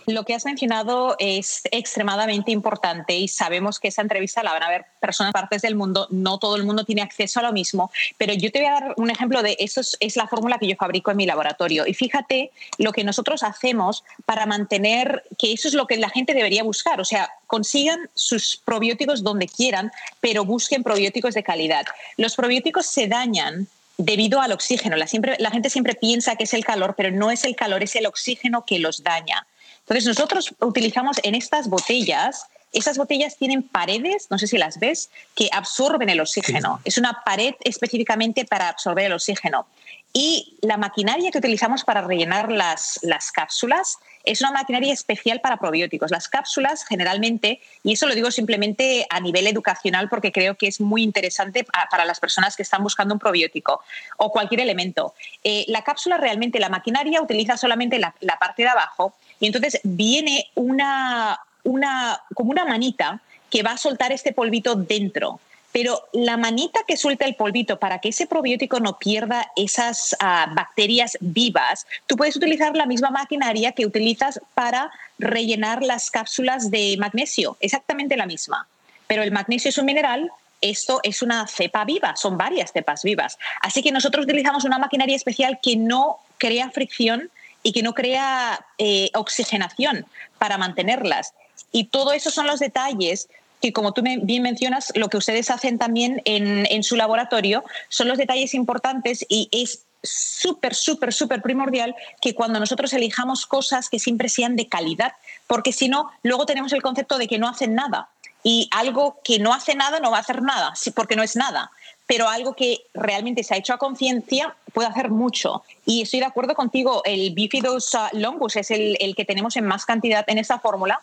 [0.07, 4.69] Lo que has mencionado es extremadamente importante y sabemos que esa entrevista la van a
[4.69, 8.33] ver personas partes del mundo, no todo el mundo tiene acceso a lo mismo, pero
[8.33, 11.11] yo te voy a dar un ejemplo de eso es, la fórmula que yo fabrico
[11.11, 15.89] en mi laboratorio y fíjate lo que nosotros hacemos para mantener que eso es lo
[15.89, 19.91] que la gente debería buscar, o sea, consigan sus probióticos donde quieran,
[20.21, 21.85] pero busquen probióticos de calidad.
[22.17, 23.67] Los probióticos se dañan
[23.99, 24.97] debido al oxígeno.
[24.97, 28.07] La gente siempre piensa que es el calor, pero no es el calor, es el
[28.07, 29.47] oxígeno que los daña.
[29.87, 35.11] Entonces nosotros utilizamos en estas botellas, esas botellas tienen paredes, no sé si las ves,
[35.37, 36.81] que absorben el oxígeno.
[36.85, 39.67] Es una pared específicamente para absorber el oxígeno.
[40.13, 45.57] Y la maquinaria que utilizamos para rellenar las, las cápsulas es una maquinaria especial para
[45.57, 46.11] probióticos.
[46.11, 50.81] Las cápsulas generalmente, y eso lo digo simplemente a nivel educacional porque creo que es
[50.81, 53.81] muy interesante para las personas que están buscando un probiótico
[54.19, 55.15] o cualquier elemento.
[55.45, 59.81] Eh, la cápsula realmente, la maquinaria utiliza solamente la, la parte de abajo y entonces
[59.85, 65.41] viene una, una, como una manita que va a soltar este polvito dentro.
[65.77, 70.51] Pero la manita que suelta el polvito para que ese probiótico no pierda esas ah,
[70.57, 76.97] bacterias vivas, tú puedes utilizar la misma maquinaria que utilizas para rellenar las cápsulas de
[76.99, 78.67] magnesio, exactamente la misma.
[79.07, 80.31] Pero el magnesio es un mineral,
[80.63, 83.37] esto es una cepa viva, son varias cepas vivas.
[83.61, 87.31] Así que nosotros utilizamos una maquinaria especial que no crea fricción
[87.63, 90.07] y que no crea eh, oxigenación
[90.39, 91.35] para mantenerlas.
[91.71, 93.29] Y todo eso son los detalles
[93.61, 98.19] que, como tú bien mencionas, lo que ustedes hacen también en, su laboratorio son los
[98.19, 104.29] detalles importantes y es súper, súper, súper primordial que cuando nosotros elijamos cosas que siempre
[104.29, 105.15] sean de calidad,
[105.47, 108.09] porque si no, luego tenemos el concepto de que no hacen nada.
[108.43, 111.73] Y algo que no hace nada no va a hacer nada, porque no es nada
[112.07, 115.63] pero algo que realmente se ha hecho a conciencia puede hacer mucho.
[115.85, 120.25] Y estoy de acuerdo contigo, el Bifidus longus es el, que tenemos en más cantidad
[120.29, 121.01] en esta fórmula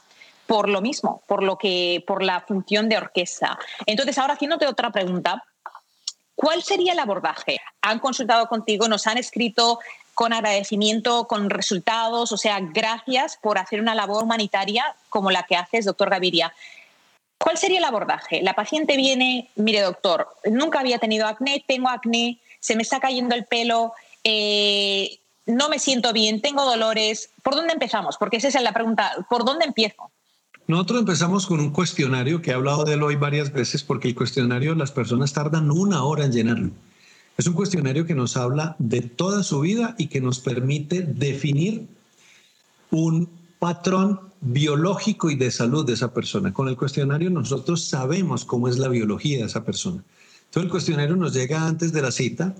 [0.53, 3.57] por lo mismo, por, lo que, por la función de orquesta.
[3.87, 5.43] Entonces, ahora haciéndote otra pregunta,
[6.35, 7.61] ¿Cuál sería el abordaje?
[7.81, 9.79] Han consultado contigo, nos han escrito
[10.15, 15.55] con agradecimiento, con resultados, o sea, gracias por hacer una labor humanitaria como la que
[15.55, 16.51] haces, doctor Gaviria.
[17.37, 18.41] ¿Cuál sería el abordaje?
[18.41, 23.35] La paciente viene, mire doctor, nunca había tenido acné, tengo acné, se me está cayendo
[23.35, 27.29] el pelo, eh, no me siento bien, tengo dolores.
[27.43, 28.17] ¿Por dónde empezamos?
[28.17, 30.09] Porque esa es la pregunta, ¿por dónde empiezo?
[30.65, 34.15] Nosotros empezamos con un cuestionario que he hablado de él hoy varias veces porque el
[34.15, 36.71] cuestionario las personas tardan una hora en llenarlo.
[37.38, 41.88] Es un cuestionario que nos habla de toda su vida y que nos permite definir
[42.91, 43.28] un
[43.60, 46.54] patrón biológico y de salud de esa persona.
[46.54, 50.04] Con el cuestionario nosotros sabemos cómo es la biología de esa persona.
[50.45, 52.56] Entonces el cuestionario nos llega antes de la cita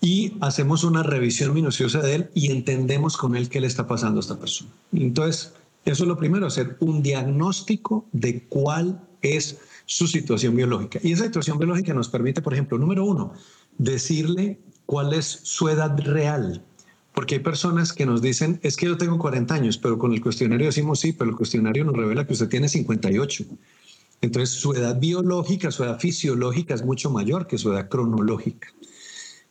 [0.00, 4.18] y hacemos una revisión minuciosa de él y entendemos con él qué le está pasando
[4.18, 4.70] a esta persona.
[4.92, 5.52] Entonces,
[5.84, 11.00] eso es lo primero, hacer un diagnóstico de cuál es su situación biológica.
[11.02, 13.32] Y esa situación biológica nos permite, por ejemplo, número uno,
[13.78, 16.62] decirle cuál es su edad real.
[17.14, 20.20] Porque hay personas que nos dicen, es que yo tengo 40 años, pero con el
[20.20, 23.44] cuestionario decimos sí, pero el cuestionario nos revela que usted tiene 58.
[24.22, 28.68] Entonces su edad biológica, su edad fisiológica es mucho mayor que su edad cronológica.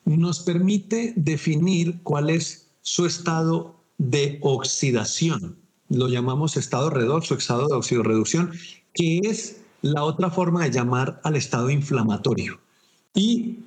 [0.06, 5.58] Nos permite definir cuál es su estado de oxidación.
[5.90, 8.52] Lo llamamos estado redox o estado de oxidorreducción,
[8.94, 12.60] que es la otra forma de llamar al estado inflamatorio.
[13.14, 13.60] Y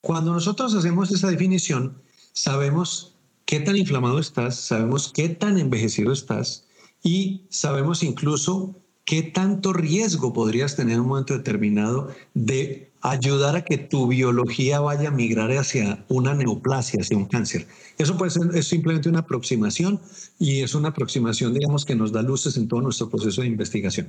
[0.00, 2.00] cuando nosotros hacemos esa definición,
[2.32, 6.66] sabemos qué tan inflamado estás, sabemos qué tan envejecido estás
[7.02, 8.74] y sabemos incluso
[9.04, 14.80] qué tanto riesgo podrías tener en un momento determinado de ayudar a que tu biología
[14.80, 17.66] vaya a migrar hacia una neoplasia, hacia un cáncer.
[17.98, 20.00] Eso puede ser es simplemente una aproximación
[20.38, 24.08] y es una aproximación, digamos, que nos da luces en todo nuestro proceso de investigación.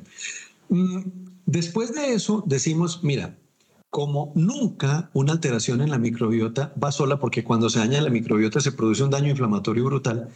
[0.69, 1.01] Mm,
[1.45, 3.37] después de eso, decimos, mira,
[3.89, 8.59] como nunca una alteración en la microbiota va sola, porque cuando se daña la microbiota
[8.59, 10.29] se produce un daño inflamatorio brutal,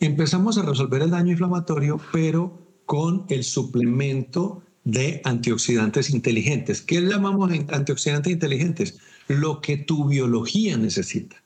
[0.00, 6.80] empezamos a resolver el daño inflamatorio, pero con el suplemento de antioxidantes inteligentes.
[6.80, 8.98] ¿Qué llamamos antioxidantes inteligentes?
[9.28, 11.36] Lo que tu biología necesita.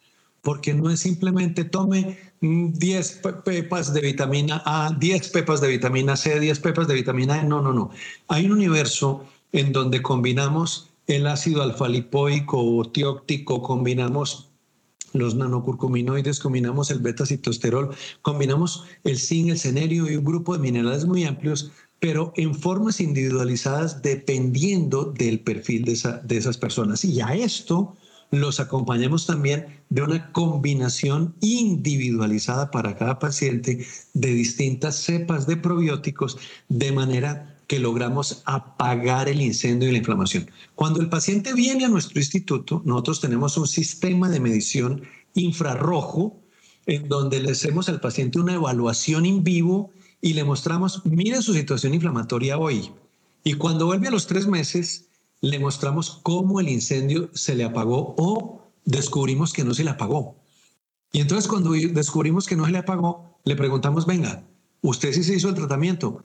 [0.42, 6.40] Porque no es simplemente tome 10 pepas de vitamina A, 10 pepas de vitamina C,
[6.40, 7.44] 10 pepas de vitamina E.
[7.44, 7.90] No, no, no.
[8.28, 14.50] Hay un universo en donde combinamos el ácido alfa-lipoico o tióctico, combinamos
[15.12, 21.04] los nanocurcuminoides, combinamos el beta-citosterol, combinamos el zinc, el senerio y un grupo de minerales
[21.04, 21.70] muy amplios,
[22.02, 27.04] pero en formas individualizadas dependiendo del perfil de, esas personas.
[27.04, 27.94] Y a esto
[28.32, 36.38] los acompañamos también de una combinación individualizada para cada paciente de distintas cepas de probióticos,
[36.68, 40.50] de manera que logramos apagar el incendio y la inflamación.
[40.74, 45.02] Cuando el paciente viene a nuestro instituto, nosotros tenemos un sistema de medición
[45.34, 46.36] infrarrojo
[46.86, 51.52] en donde le hacemos al paciente una evaluación en vivo y le mostramos, mire su
[51.52, 52.90] situación inflamatoria hoy.
[53.44, 55.08] Y cuando vuelve a los tres meses,
[55.42, 60.36] le mostramos cómo el incendio se le apagó o descubrimos que no se le apagó.
[61.12, 64.42] Y entonces cuando descubrimos que no se le apagó, le preguntamos, venga,
[64.80, 66.24] ¿usted sí se hizo el tratamiento?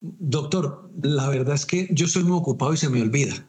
[0.00, 3.46] doctor, la verdad es que yo soy muy ocupado y se me olvida.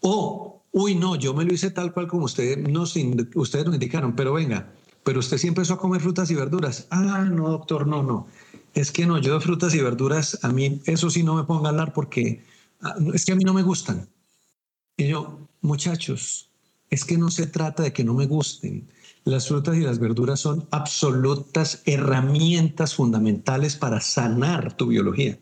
[0.00, 2.94] O, uy, no, yo me lo hice tal cual como usted nos,
[3.34, 4.70] ustedes nos indicaron, pero venga,
[5.02, 6.86] pero usted sí empezó a comer frutas y verduras.
[6.90, 8.26] Ah, no, doctor, no, no.
[8.74, 11.68] Es que no, yo de frutas y verduras, a mí eso sí no me ponga
[11.68, 12.44] a hablar porque
[12.82, 14.08] ah, es que a mí no me gustan.
[14.96, 16.50] Y yo, muchachos,
[16.90, 18.88] es que no se trata de que no me gusten.
[19.24, 25.38] Las frutas y las verduras son absolutas herramientas fundamentales para sanar tu biología.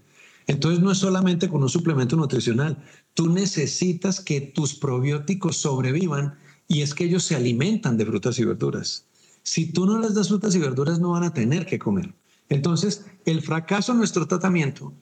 [0.46, 2.82] Entonces no es solamente con un suplemento nutricional,
[3.14, 8.44] tú necesitas que tus probióticos sobrevivan y es que ellos se alimentan de frutas y
[8.44, 9.06] verduras.
[9.42, 12.14] Si tú no les das frutas y verduras no van a tener que comer.
[12.48, 14.92] Entonces el fracaso en nuestro tratamiento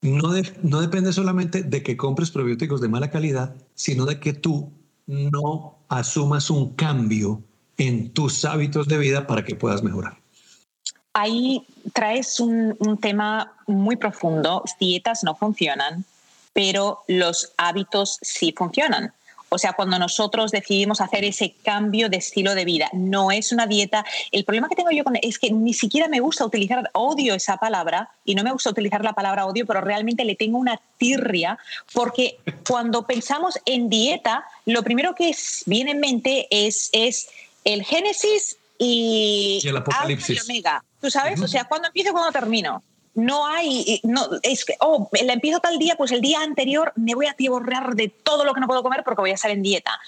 [0.00, 4.72] no, no depende solamente de que compres probióticos de mala calidad, sino de que tú
[5.06, 7.42] no asumas un cambio
[7.76, 10.24] en tus hábitos de vida para que puedas mejorar
[11.14, 14.62] ahí traes un, tema muy profundo.
[14.78, 16.04] Dietas no funcionan,
[16.52, 19.12] pero los hábitos sí funcionan.
[19.54, 23.68] O sea, cuando nosotros decidimos hacer ese cambio de estilo de vida, no es una
[23.68, 24.04] dieta.
[24.32, 27.56] El problema que tengo yo con es que ni siquiera me gusta utilizar, odio esa
[27.56, 31.56] palabra y no me gusta utilizar la palabra odio, pero realmente le tengo una tirria
[31.92, 32.38] porque
[32.68, 35.32] cuando pensamos en dieta, lo primero que
[35.66, 37.28] viene en mente es, es
[37.64, 40.42] el génesis y, el apocalipsis.
[40.44, 40.82] omega.
[41.00, 41.40] ¿Tú sabes?
[41.40, 42.82] O sea, ¿cuándo empiezo y cuándo termino?
[43.14, 47.14] No hay, no, es que, oh, la empiezo tal día, pues el día anterior me
[47.14, 49.62] voy a tiborrear de todo lo que no puedo comer porque voy a estar en
[49.62, 50.00] dieta.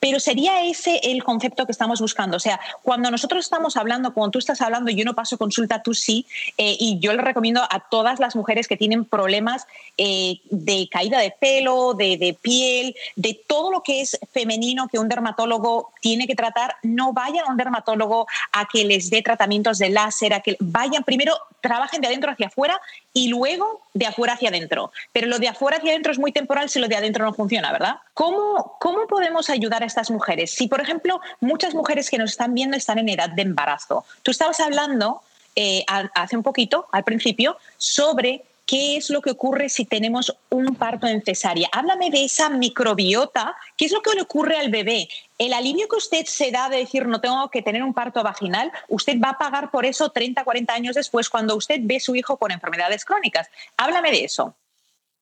[0.00, 2.38] Pero sería ese el concepto que estamos buscando.
[2.38, 5.94] O sea, cuando nosotros estamos hablando, cuando tú estás hablando, yo no paso consulta, tú
[5.94, 6.26] sí,
[6.56, 9.66] eh, y yo le recomiendo a todas las mujeres que tienen problemas
[9.98, 14.98] eh, de caída de pelo, de, de, piel, de todo lo que es femenino que
[14.98, 19.78] un dermatólogo tiene que tratar, no vayan a un dermatólogo a que les dé tratamientos
[19.78, 22.80] de láser, a que vayan primero, trabajen de adentro hacia afuera
[23.12, 24.92] y luego de afuera hacia adentro.
[25.12, 27.72] Pero lo de afuera hacia adentro es muy temporal si lo de adentro no funciona,
[27.72, 27.96] ¿verdad?
[28.14, 30.52] ¿Cómo, cómo podemos ayudar a estas mujeres?
[30.52, 34.04] Si, por ejemplo, muchas mujeres que nos están viendo están en edad de embarazo.
[34.22, 35.22] Tú estabas hablando
[35.56, 40.76] eh, hace un poquito, al principio, sobre qué es lo que ocurre si tenemos un
[40.76, 41.68] parto en cesárea.
[41.72, 45.08] Háblame de esa microbiota, qué es lo que le ocurre al bebé.
[45.38, 48.70] El alivio que usted se da de decir no tengo que tener un parto vaginal,
[48.88, 52.14] usted va a pagar por eso 30, 40 años después cuando usted ve a su
[52.14, 53.48] hijo con enfermedades crónicas.
[53.76, 54.54] Háblame de eso.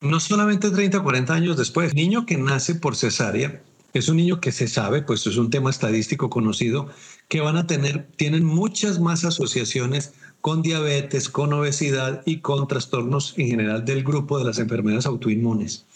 [0.03, 3.63] No solamente 30, 40 años después, niño que nace por cesárea
[3.95, 6.89] es un niño que se sabe, pues es un tema estadístico conocido,
[7.29, 13.35] que van a tener, tienen muchas más asociaciones con diabetes, con obesidad y con trastornos
[13.37, 15.87] en general del grupo de las enfermedades autoinmunes.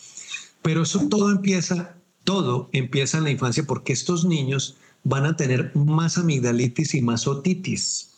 [0.63, 5.73] Pero eso todo empieza, todo empieza en la infancia porque estos niños van a tener
[5.75, 8.09] más amigdalitis y más otitis.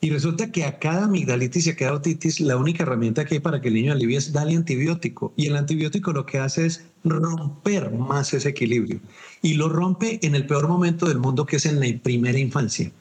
[0.00, 3.40] Y resulta que a cada amigdalitis y a cada otitis, la única herramienta que hay
[3.40, 5.32] para que el niño alivie es darle antibiótico.
[5.36, 9.00] Y el antibiótico lo que hace es romper más ese equilibrio.
[9.40, 12.92] Y lo rompe en el peor momento del mundo, que es en la primera infancia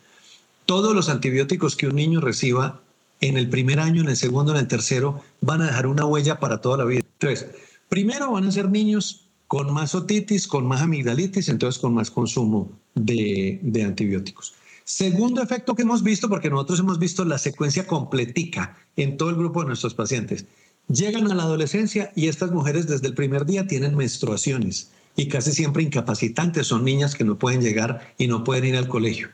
[0.65, 2.81] todos los antibióticos que un niño reciba
[3.21, 6.39] en el primer año, en el segundo, en el tercero, van a dejar una huella
[6.39, 7.01] para toda la vida.
[7.19, 7.47] Entonces,
[7.89, 12.69] primero van a ser niños con más otitis, con más amigdalitis, entonces con más consumo
[12.95, 14.53] de, de antibióticos.
[14.83, 19.35] Segundo efecto que hemos visto, porque nosotros hemos visto la secuencia completica en todo el
[19.35, 20.45] grupo de nuestros pacientes.
[20.87, 25.51] Llegan a la adolescencia y estas mujeres desde el primer día tienen menstruaciones y casi
[25.53, 29.29] siempre incapacitantes, son niñas que no pueden llegar y no pueden ir al colegio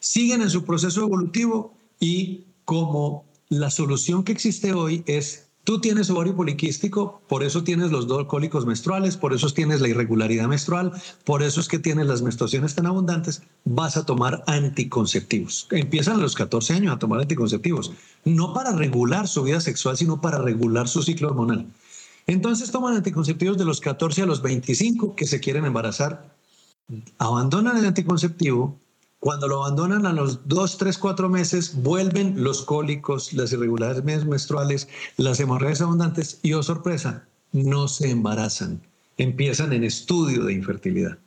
[0.00, 6.08] siguen en su proceso evolutivo y como la solución que existe hoy es Tú tienes
[6.08, 10.92] ovario poliquístico, por eso tienes los dos cólicos menstruales, por eso tienes la irregularidad menstrual,
[11.24, 15.68] por eso es que tienes las menstruaciones tan abundantes, vas a tomar anticonceptivos.
[15.70, 17.92] Empiezan a los 14 años a tomar anticonceptivos,
[18.24, 21.66] no para regular su vida sexual, sino para regular su ciclo hormonal.
[22.26, 26.34] Entonces toman anticonceptivos de los 14 a los 25 que se quieren embarazar,
[27.18, 28.80] abandonan el anticonceptivo,
[29.20, 34.88] cuando lo abandonan a los dos, tres, cuatro meses, vuelven los cólicos, las irregularidades menstruales,
[35.16, 38.80] las hemorragias abundantes y, oh sorpresa, no se embarazan.
[39.16, 41.18] Empiezan en estudio de infertilidad.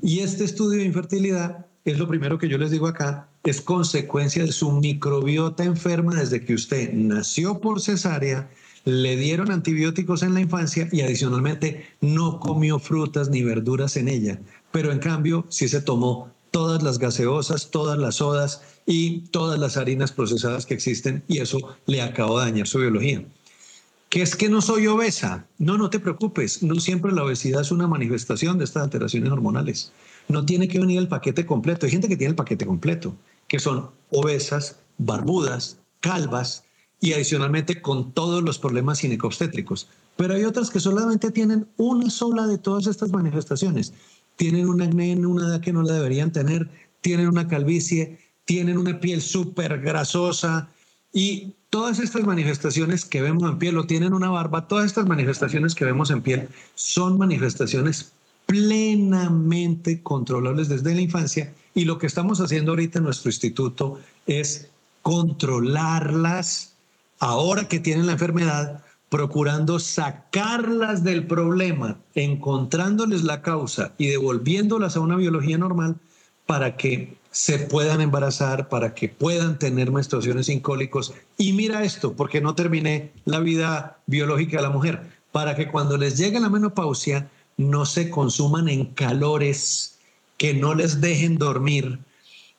[0.00, 4.44] Y este estudio de infertilidad es lo primero que yo les digo acá, es consecuencia
[4.44, 8.48] de su microbiota enferma desde que usted nació por cesárea,
[8.84, 14.40] le dieron antibióticos en la infancia y adicionalmente no comió frutas ni verduras en ella,
[14.72, 19.76] pero en cambio sí se tomó todas las gaseosas, todas las sodas y todas las
[19.76, 23.24] harinas procesadas que existen y eso le acabó de dañar su biología.
[24.08, 25.48] ¿Qué es que no soy obesa?
[25.58, 29.90] No, no te preocupes, no siempre la obesidad es una manifestación de estas alteraciones hormonales.
[30.28, 31.86] No tiene que venir el paquete completo.
[31.86, 33.16] Hay gente que tiene el paquete completo,
[33.48, 36.62] que son obesas, barbudas, calvas
[37.00, 39.88] y adicionalmente con todos los problemas ginecobstétricos.
[40.16, 43.92] Pero hay otras que solamente tienen una sola de todas estas manifestaciones
[44.36, 46.68] tienen una edad que no la deberían tener,
[47.00, 50.68] tienen una calvicie, tienen una piel súper grasosa
[51.12, 55.74] y todas estas manifestaciones que vemos en piel o tienen una barba, todas estas manifestaciones
[55.74, 58.12] que vemos en piel son manifestaciones
[58.46, 64.68] plenamente controlables desde la infancia y lo que estamos haciendo ahorita en nuestro instituto es
[65.02, 66.74] controlarlas
[67.18, 68.83] ahora que tienen la enfermedad
[69.14, 75.94] procurando sacarlas del problema, encontrándoles la causa y devolviéndolas a una biología normal
[76.46, 81.14] para que se puedan embarazar, para que puedan tener menstruaciones sin cólicos.
[81.38, 85.96] Y mira esto, porque no terminé la vida biológica de la mujer, para que cuando
[85.96, 89.96] les llegue la menopausia no se consuman en calores
[90.38, 92.00] que no les dejen dormir,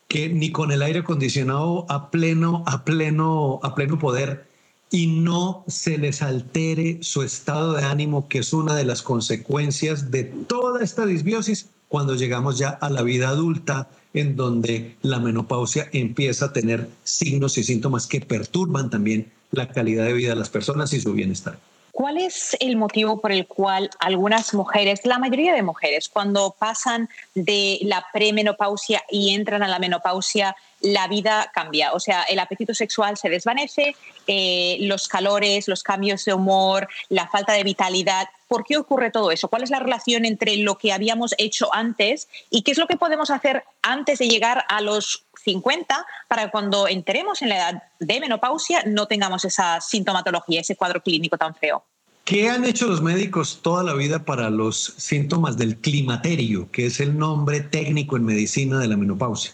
[0.07, 4.54] que ni con el aire acondicionado a pleno, a pleno, a pleno poder
[4.91, 10.11] y no se les altere su estado de ánimo, que es una de las consecuencias
[10.11, 15.89] de toda esta disbiosis cuando llegamos ya a la vida adulta, en donde la menopausia
[15.91, 20.49] empieza a tener signos y síntomas que perturban también la calidad de vida de las
[20.49, 21.59] personas y su bienestar.
[21.95, 27.07] ¿Cuál es el motivo por el cual algunas mujeres, la mayoría de mujeres, cuando pasan
[27.35, 31.93] de la premenopausia y entran a la menopausia, la vida cambia?
[31.93, 33.95] O sea, el apetito sexual se desvanece,
[34.27, 39.31] eh, los calores, los cambios de humor, la falta de vitalidad ¿por qué ocurre todo
[39.31, 39.47] eso?
[39.47, 42.97] ¿Cuál es la relación entre lo que habíamos hecho antes y qué es lo que
[42.97, 48.19] podemos hacer antes de llegar a los 50 para cuando entremos en la edad de
[48.19, 51.83] menopausia no tengamos esa sintomatología, ese cuadro clínico tan feo?
[52.23, 56.99] ¿Qué han hecho los médicos toda la vida para los síntomas del climaterio, que es
[56.99, 59.53] el nombre técnico en medicina de la menopausia?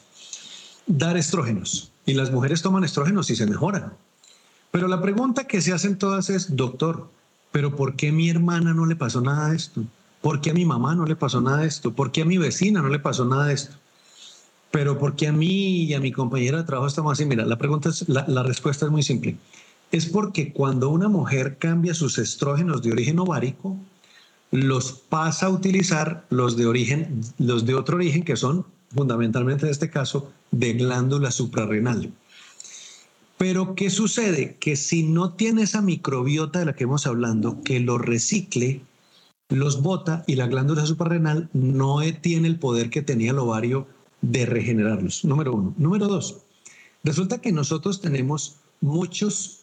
[0.88, 1.92] Dar estrógenos.
[2.06, 3.94] Y las mujeres toman estrógenos y se mejoran.
[4.72, 7.10] Pero la pregunta que se hacen todas es, doctor,
[7.52, 9.84] ¿pero por qué a mi hermana no le pasó nada de esto?
[10.22, 11.94] ¿Por qué a mi mamá no le pasó nada de esto?
[11.94, 13.76] ¿Por qué a mi vecina no le pasó nada de esto?
[14.70, 17.26] Pero ¿por qué a mí y a mi compañera de trabajo estamos así?
[17.26, 19.38] Mira, la pregunta es, la, respuesta es muy simple
[19.92, 23.78] es porque cuando una mujer cambia sus estrógenos de origen ovárico,
[24.52, 29.72] los pasa a utilizar los de origen, los de otro origen, que son fundamentalmente en
[29.72, 32.12] este caso de glándula suprarrenal.
[33.42, 34.56] Pero ¿qué sucede?
[34.60, 38.84] Que si no tiene esa microbiota de la que hemos hablando, que lo recicle,
[39.50, 43.88] los bota y la glándula suprarrenal no tiene el poder que tenía el ovario
[44.22, 45.26] de regenerarlos.
[45.26, 45.74] Número uno.
[45.78, 46.38] Número dos,
[47.04, 49.62] resulta que nosotros tenemos muchos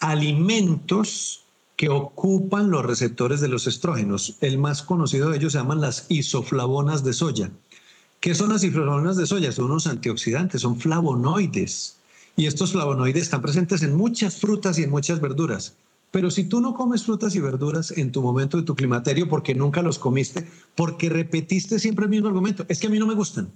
[0.00, 1.44] alimentos
[1.76, 4.38] que ocupan los receptores de los estrógenos.
[4.40, 7.52] El más conocido de ellos se llaman las isoflavonas de soya.
[8.18, 9.52] ¿Qué son las isoflavonas de soya?
[9.52, 11.99] Son unos antioxidantes, son flavonoides.
[12.36, 15.76] Y estos flavonoides están presentes en muchas frutas y en muchas verduras.
[16.10, 19.54] Pero si tú no comes frutas y verduras en tu momento de tu climaterio porque
[19.54, 23.14] nunca los comiste, porque repetiste siempre el mismo argumento, es que a mí no me
[23.14, 23.50] gustan.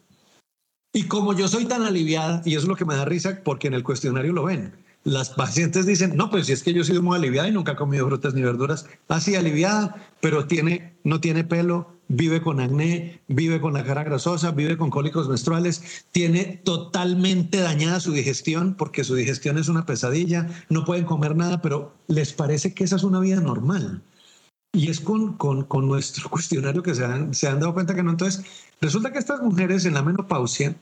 [0.93, 3.67] Y como yo soy tan aliviada, y eso es lo que me da risa porque
[3.67, 4.73] en el cuestionario lo ven,
[5.03, 7.77] las pacientes dicen, no, pues si es que yo sido muy aliviada y nunca he
[7.77, 13.61] comido frutas ni verduras, así aliviada, pero tiene, no tiene pelo, vive con acné, vive
[13.61, 19.15] con la cara grasosa, vive con cólicos menstruales, tiene totalmente dañada su digestión porque su
[19.15, 23.21] digestión es una pesadilla, no pueden comer nada, pero les parece que esa es una
[23.21, 24.03] vida normal.
[24.73, 28.03] Y es con, con, con nuestro cuestionario que se han, se han dado cuenta que
[28.03, 28.11] no.
[28.11, 28.45] Entonces,
[28.81, 30.77] resulta que estas mujeres en la menopausia,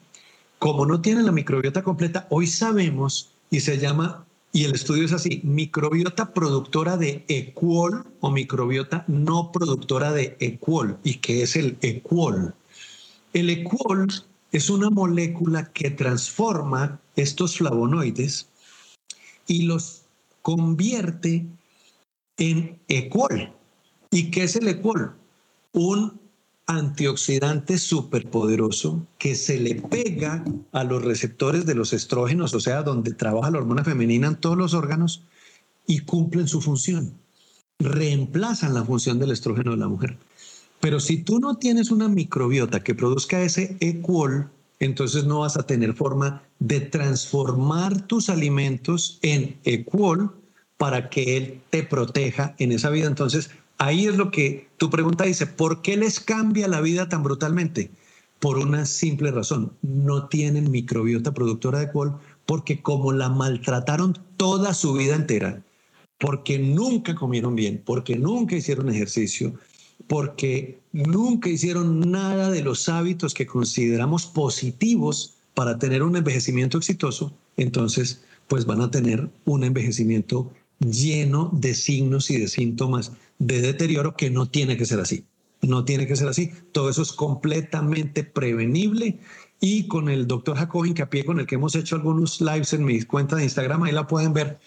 [0.59, 5.13] como no tienen la microbiota completa, hoy sabemos y se llama, y el estudio es
[5.13, 10.99] así, microbiota productora de equol o microbiota no productora de equol.
[11.03, 12.55] ¿Y qué es el equol?
[13.33, 14.09] El equol
[14.53, 18.51] es una molécula que transforma estos flavonoides
[19.47, 20.03] y los
[20.43, 21.47] convierte
[22.37, 23.51] en equol.
[24.11, 25.17] ¿Y qué es el equol?
[25.73, 26.21] Un
[26.67, 33.15] antioxidante superpoderoso que se le pega a los receptores de los estrógenos, o sea, donde
[33.15, 35.25] trabaja la hormona femenina en todos los órganos
[35.87, 37.15] y cumplen su función.
[37.79, 40.17] Reemplazan la función del estrógeno de la mujer.
[40.81, 44.49] Pero si tú no tienes una microbiota que produzca ese equol,
[44.81, 50.35] entonces no vas a tener forma de transformar tus alimentos en equol
[50.77, 53.07] para que él te proteja en esa vida.
[53.07, 53.51] Entonces
[53.83, 57.91] Ahí es lo que tu pregunta dice, ¿por qué les cambia la vida tan brutalmente?
[58.39, 62.17] Por una simple razón, no tienen microbiota productora de alcohol
[62.47, 65.65] porque como la maltrataron toda su vida entera,
[66.19, 69.53] porque nunca comieron bien, porque nunca hicieron ejercicio,
[70.07, 77.37] porque nunca hicieron nada de los hábitos que consideramos positivos para tener un envejecimiento exitoso,
[77.57, 80.53] entonces pues van a tener un envejecimiento
[80.91, 85.25] lleno de signos y de síntomas de deterioro que no tiene que ser así.
[85.61, 86.51] No tiene que ser así.
[86.73, 89.21] Todo eso es completamente prevenible.
[89.61, 93.01] Y con el doctor Jacobin pie con el que hemos hecho algunos lives en mi
[93.03, 94.59] cuenta de Instagram, ahí la pueden ver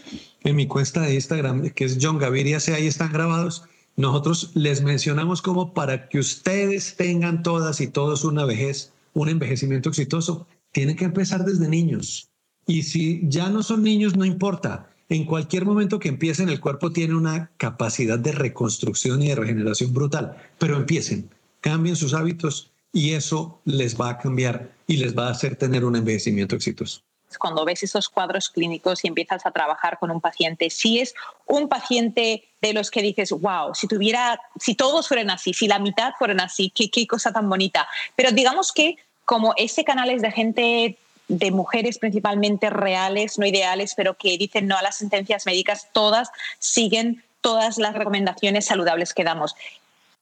[0.45, 3.63] en mi cuenta de Instagram, que es John Gaviria, ahí están grabados.
[3.97, 9.89] Nosotros les mencionamos como para que ustedes tengan todas y todos una vejez, un envejecimiento
[9.89, 12.29] exitoso, tienen que empezar desde niños.
[12.65, 16.91] Y si ya no son niños, no importa en cualquier momento que empiecen, el cuerpo
[16.91, 21.29] tiene una capacidad de reconstrucción y de regeneración brutal, pero empiecen,
[21.61, 25.85] cambien sus hábitos y eso les va a cambiar y les va a hacer tener
[25.85, 27.01] un envejecimiento exitoso
[27.37, 31.13] cuando ves esos cuadros clínicos y empiezas a trabajar con un paciente, si es
[31.45, 35.79] un paciente de los que dices, wow, si tuviera, si todos fueran así, si la
[35.79, 37.87] mitad fueran así, qué, qué cosa tan bonita.
[38.15, 40.97] Pero digamos que como ese canal es de gente
[41.27, 46.29] de mujeres principalmente reales, no ideales, pero que dicen no a las sentencias médicas, todas
[46.59, 49.55] siguen todas las recomendaciones saludables que damos.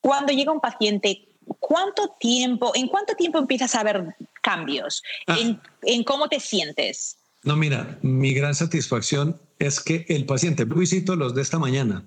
[0.01, 1.25] Cuando llega un paciente,
[1.59, 5.03] ¿cuánto tiempo, en cuánto tiempo empiezas a ver cambios?
[5.27, 5.37] Ah.
[5.81, 7.17] En, cómo te sientes?
[7.43, 12.05] No, mira, mi gran satisfacción es que el paciente, Luisito, los de esta mañana,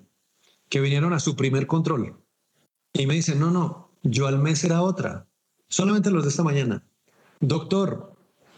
[0.69, 2.15] que vinieron a su primer control,
[2.93, 5.27] y me dicen, no, no, yo al mes era otra,
[5.67, 6.83] solamente los de esta mañana.
[7.39, 8.16] Doctor,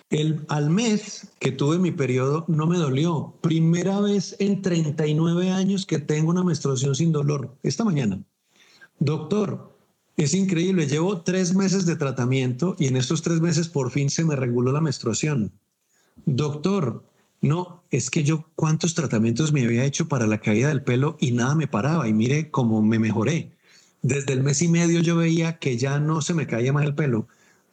[0.10, 3.34] el, al mes que tuve mi periodo no me dolió.
[3.42, 7.56] Primera vez en 39 años que tengo una menstruación sin dolor.
[7.64, 8.24] Esta mañana.
[9.00, 9.76] doctor,
[10.18, 14.26] es increíble, llevo tres meses de tratamiento y en estos tres meses por fin se
[14.26, 15.54] me reguló la menstruación.
[16.26, 17.04] Doctor,
[17.42, 21.32] no, es que yo cuántos tratamientos me había hecho para la caída del pelo y
[21.32, 23.52] nada me paraba y mire cómo me mejoré.
[24.02, 26.96] Desde el mes y medio yo veía que ya no se me caía más el
[26.96, 27.28] pelo.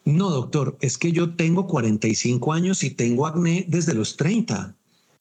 [0.07, 4.76] No, doctor, es que yo tengo 45 años y tengo acné desde los 30.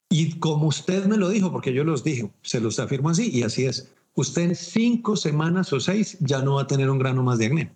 [0.09, 3.41] Y como usted me lo dijo, porque yo los dije, se los afirmo así y
[3.41, 3.91] así es.
[4.13, 7.47] Usted en cinco semanas o seis ya no va a tener un grano más de
[7.47, 7.75] acné.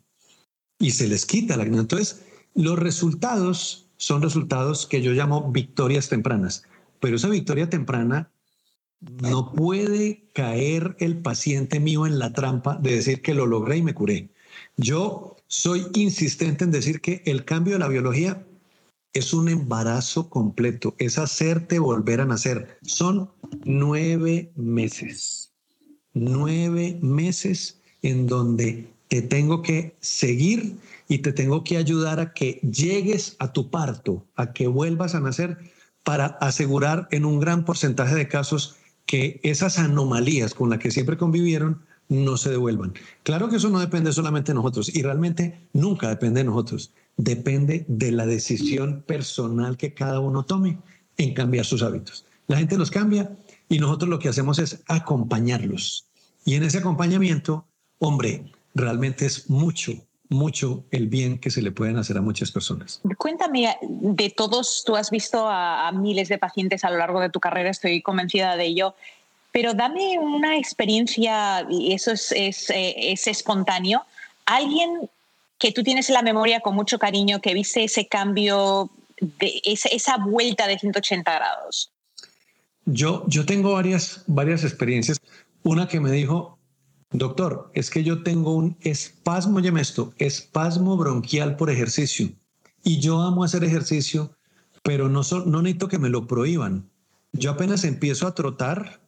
[0.77, 1.79] Y se les quita el acné.
[1.79, 6.63] Entonces, los resultados son resultados que yo llamo victorias tempranas.
[6.99, 8.31] Pero esa victoria temprana
[9.01, 13.81] no puede caer el paciente mío en la trampa de decir que lo logré y
[13.81, 14.29] me curé.
[14.77, 18.45] Yo soy insistente en decir que el cambio de la biología
[19.13, 22.77] es un embarazo completo, es hacerte volver a nacer.
[22.83, 23.31] Son
[23.65, 25.51] nueve meses,
[26.13, 30.77] nueve meses en donde te tengo que seguir
[31.07, 35.19] y te tengo que ayudar a que llegues a tu parto, a que vuelvas a
[35.19, 35.57] nacer
[36.03, 38.75] para asegurar en un gran porcentaje de casos
[39.07, 42.93] que esas anomalías con las que siempre convivieron no se devuelvan.
[43.23, 46.91] Claro que eso no depende solamente de nosotros y realmente nunca depende de nosotros.
[47.17, 50.79] Depende de la decisión personal que cada uno tome
[51.17, 52.25] en cambiar sus hábitos.
[52.47, 53.37] La gente los cambia
[53.69, 56.07] y nosotros lo que hacemos es acompañarlos.
[56.45, 57.67] Y en ese acompañamiento,
[57.99, 59.91] hombre, realmente es mucho,
[60.29, 63.01] mucho el bien que se le pueden hacer a muchas personas.
[63.17, 67.39] Cuéntame, de todos, tú has visto a, miles de pacientes a lo largo de tu
[67.39, 68.95] carrera, estoy convencida de ello,
[69.51, 74.03] pero dame una experiencia, y eso es, es, eh, es espontáneo,
[74.45, 75.09] alguien
[75.57, 78.89] que tú tienes en la memoria con mucho cariño, que viste ese cambio,
[79.19, 81.91] de esa, esa vuelta de 180 grados.
[82.85, 85.19] Yo, yo tengo varias, varias experiencias.
[85.63, 86.57] Una que me dijo,
[87.11, 92.29] Doctor, es que yo tengo un espasmo, llame esto, espasmo bronquial por ejercicio.
[92.83, 94.35] Y yo amo hacer ejercicio,
[94.83, 96.89] pero no, no necesito que me lo prohíban.
[97.33, 99.01] Yo apenas empiezo a trotar,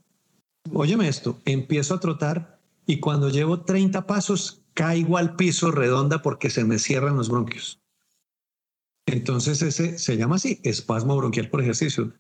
[0.74, 6.50] óyeme esto, empiezo a trotar y cuando llevo 30 pasos caigo al piso redonda porque
[6.50, 7.82] se me cierran los bronquios.
[9.06, 12.14] Entonces ese se llama así, espasmo bronquial por ejercicio.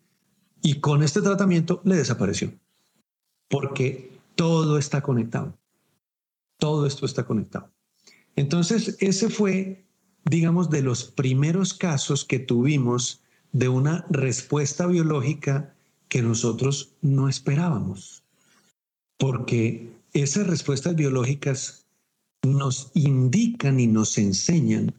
[0.61, 2.53] Y con este tratamiento le desapareció,
[3.47, 5.57] porque todo está conectado.
[6.57, 7.71] Todo esto está conectado.
[8.35, 9.83] Entonces, ese fue,
[10.25, 15.73] digamos, de los primeros casos que tuvimos de una respuesta biológica
[16.07, 18.23] que nosotros no esperábamos.
[19.21, 21.85] Porque esas respuestas biológicas
[22.41, 24.95] nos indican y nos enseñan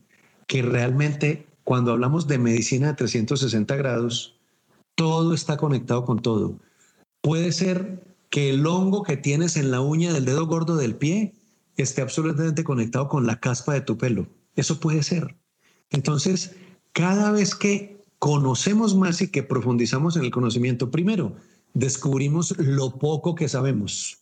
[0.46, 4.36] que realmente cuando hablamos de medicina de 360 grados,
[4.94, 6.60] todo está conectado con todo.
[7.20, 11.34] Puede ser que el hongo que tienes en la uña del dedo gordo del pie
[11.76, 14.28] esté absolutamente conectado con la caspa de tu pelo.
[14.54, 15.34] Eso puede ser.
[15.90, 16.54] Entonces,
[16.92, 21.34] cada vez que conocemos más y que profundizamos en el conocimiento, primero,
[21.74, 24.18] descubrimos lo poco que sabemos.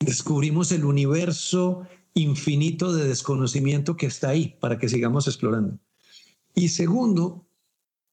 [0.00, 5.78] Descubrimos el universo infinito de desconocimiento que está ahí para que sigamos explorando.
[6.54, 7.46] Y segundo,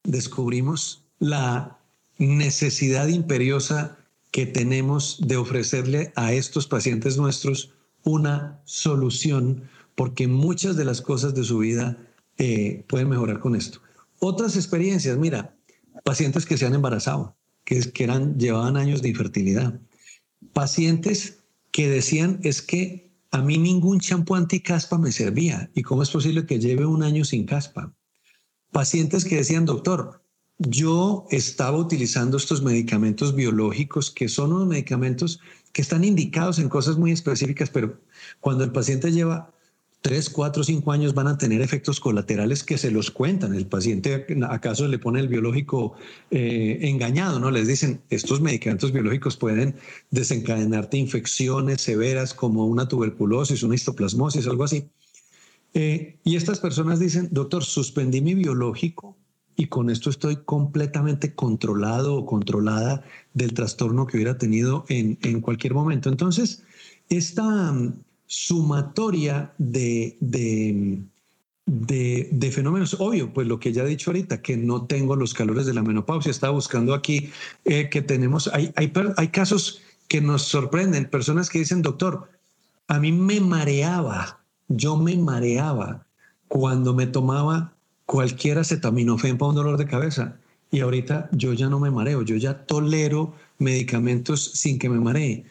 [0.04, 1.80] descubrimos la
[2.18, 3.98] necesidad imperiosa
[4.32, 7.72] que tenemos de ofrecerle a estos pacientes nuestros
[8.04, 9.64] una solución
[9.96, 11.98] porque muchas de las cosas de su vida
[12.38, 13.80] eh, pueden mejorar con esto.
[14.20, 15.56] Otras experiencias, mira,
[16.04, 17.35] pacientes que se han embarazado,
[17.66, 19.80] que, eran, llevaban años de infertilidad,
[20.54, 26.10] pacientes que decían es que a mí ningún champú anticaspa me servía y cómo es
[26.10, 27.94] posible que lleve un año sin caspa.
[28.72, 30.24] Pacientes que decían, doctor,
[30.58, 35.42] yo estaba utilizando estos medicamentos biológicos que son unos medicamentos
[35.74, 38.00] que están indicados en cosas muy específicas, pero
[38.40, 39.54] cuando el paciente lleva
[40.06, 43.56] tres, cuatro, cinco años van a tener efectos colaterales que se los cuentan.
[43.56, 45.96] El paciente acaso le pone el biológico
[46.30, 47.50] eh, engañado, ¿no?
[47.50, 49.78] Les dicen, estos medicamentos biológicos pueden
[50.12, 54.90] desencadenarte infecciones severas como una tuberculosis, una histoplasmosis, algo así.
[55.74, 59.18] Eh, y estas personas dicen, doctor, suspendí mi biológico
[59.56, 63.04] y con esto estoy completamente controlado o controlada
[63.34, 66.10] del trastorno que hubiera tenido en, en cualquier momento.
[66.10, 66.62] Entonces,
[67.10, 67.74] esta
[68.28, 71.00] sumatoria de, de,
[71.66, 75.66] de, fenómenos, obvio, pues lo que ya he dicho ahorita, que no tengo los calores
[75.66, 77.32] de la menopausia, estaba buscando aquí
[77.66, 82.30] eh, que tenemos, hay, hay, hay casos que nos sorprenden, personas que dicen, doctor,
[82.88, 86.06] a mí me mareaba, yo me mareaba
[86.48, 87.74] cuando me tomaba
[88.06, 90.38] cualquier acetaminofén para un dolor de cabeza.
[90.72, 95.46] Y ahorita yo ya no me mareo, yo ya tolero medicamentos sin que me maree.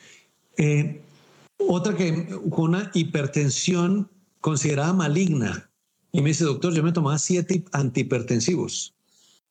[0.57, 1.03] Eh,
[1.69, 4.11] Otra que con una hipertensión
[4.41, 5.71] considerada maligna.
[6.12, 8.95] Y me dice, doctor, yo me tomaba siete antihipertensivos.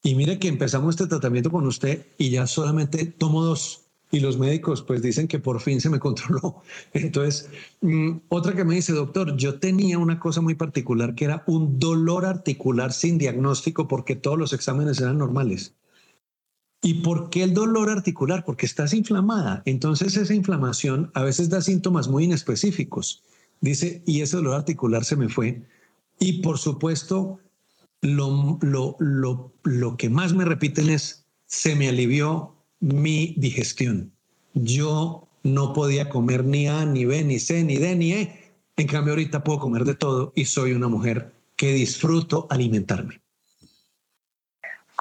[0.01, 3.81] Y mire que empezamos este tratamiento con usted y ya solamente tomo dos.
[4.11, 6.61] Y los médicos pues dicen que por fin se me controló.
[6.93, 7.49] Entonces,
[7.81, 11.79] mm, otra que me dice, doctor, yo tenía una cosa muy particular que era un
[11.79, 15.73] dolor articular sin diagnóstico porque todos los exámenes eran normales.
[16.85, 18.43] ¿Y por qué el dolor articular?
[18.43, 19.63] Porque estás inflamada.
[19.65, 23.23] Entonces esa inflamación a veces da síntomas muy inespecíficos.
[23.61, 25.63] Dice, y ese dolor articular se me fue.
[26.19, 27.39] Y por supuesto,
[28.01, 34.11] lo, lo, lo, lo que más me repiten es, se me alivió mi digestión.
[34.53, 38.53] Yo no podía comer ni A, ni B, ni C, ni D, ni E.
[38.75, 43.22] En cambio, ahorita puedo comer de todo y soy una mujer que disfruto alimentarme.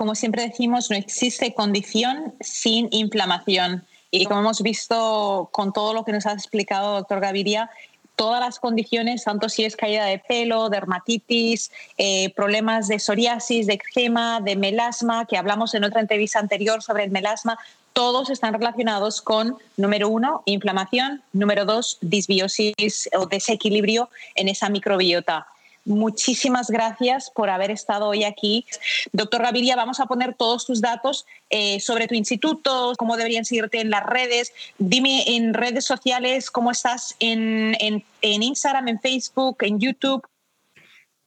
[0.02, 3.84] Como siempre decimos, no existe condición sin inflamación.
[4.10, 7.70] Y como hemos visto con todo lo que nos ha explicado, doctor Gaviria,
[8.16, 13.74] todas las condiciones, tanto si es caída de pelo, dermatitis, eh, problemas de psoriasis, de
[13.74, 17.56] eczema, de melasma, que hablamos en otra entrevista anterior sobre el melasma,
[17.92, 25.46] todos están relacionados con, número uno, inflamación, número dos, disbiosis o desequilibrio en esa microbiota.
[25.84, 28.64] Muchísimas gracias por haber estado hoy aquí.
[29.12, 33.80] Doctor Gaviria, vamos a poner todos tus datos eh, sobre tu instituto, cómo deberían seguirte
[33.80, 34.52] en las redes.
[34.78, 40.22] Dime en redes sociales cómo estás en, en, Instagram, en Facebook, en YouTube.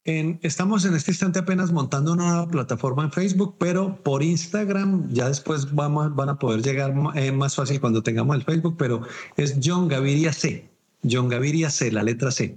[0.06, 5.76] estamos en este instante apenas montando una plataforma en Facebook, pero por Instagram ya después
[5.76, 9.02] vamos, van a poder llegar eh, más fácil cuando tengamos el Facebook, pero
[9.36, 10.70] es John Gaviria C.
[11.04, 12.56] John Gaviria C, la letra C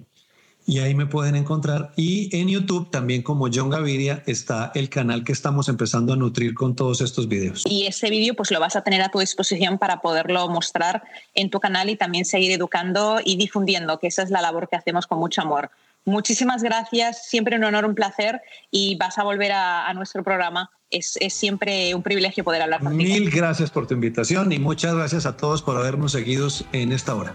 [0.68, 1.92] y ahí me pueden encontrar.
[1.96, 6.52] Y en YouTube también como John Gaviria está el canal que estamos empezando a nutrir
[6.52, 7.64] con todos estos videos.
[7.66, 11.02] Y ese vídeo pues lo vas a tener a tu disposición para poderlo mostrar
[11.34, 14.76] en tu canal y también seguir educando y difundiendo, que esa es la labor que
[14.76, 15.70] hacemos con mucho amor.
[16.04, 20.70] Muchísimas gracias, siempre un honor, un placer y vas a volver a, nuestro programa.
[20.90, 23.14] Es, es, siempre un privilegio poder hablar contigo.
[23.14, 27.14] Mil gracias por tu invitación y muchas gracias a todos por habernos seguido en esta
[27.14, 27.34] hora.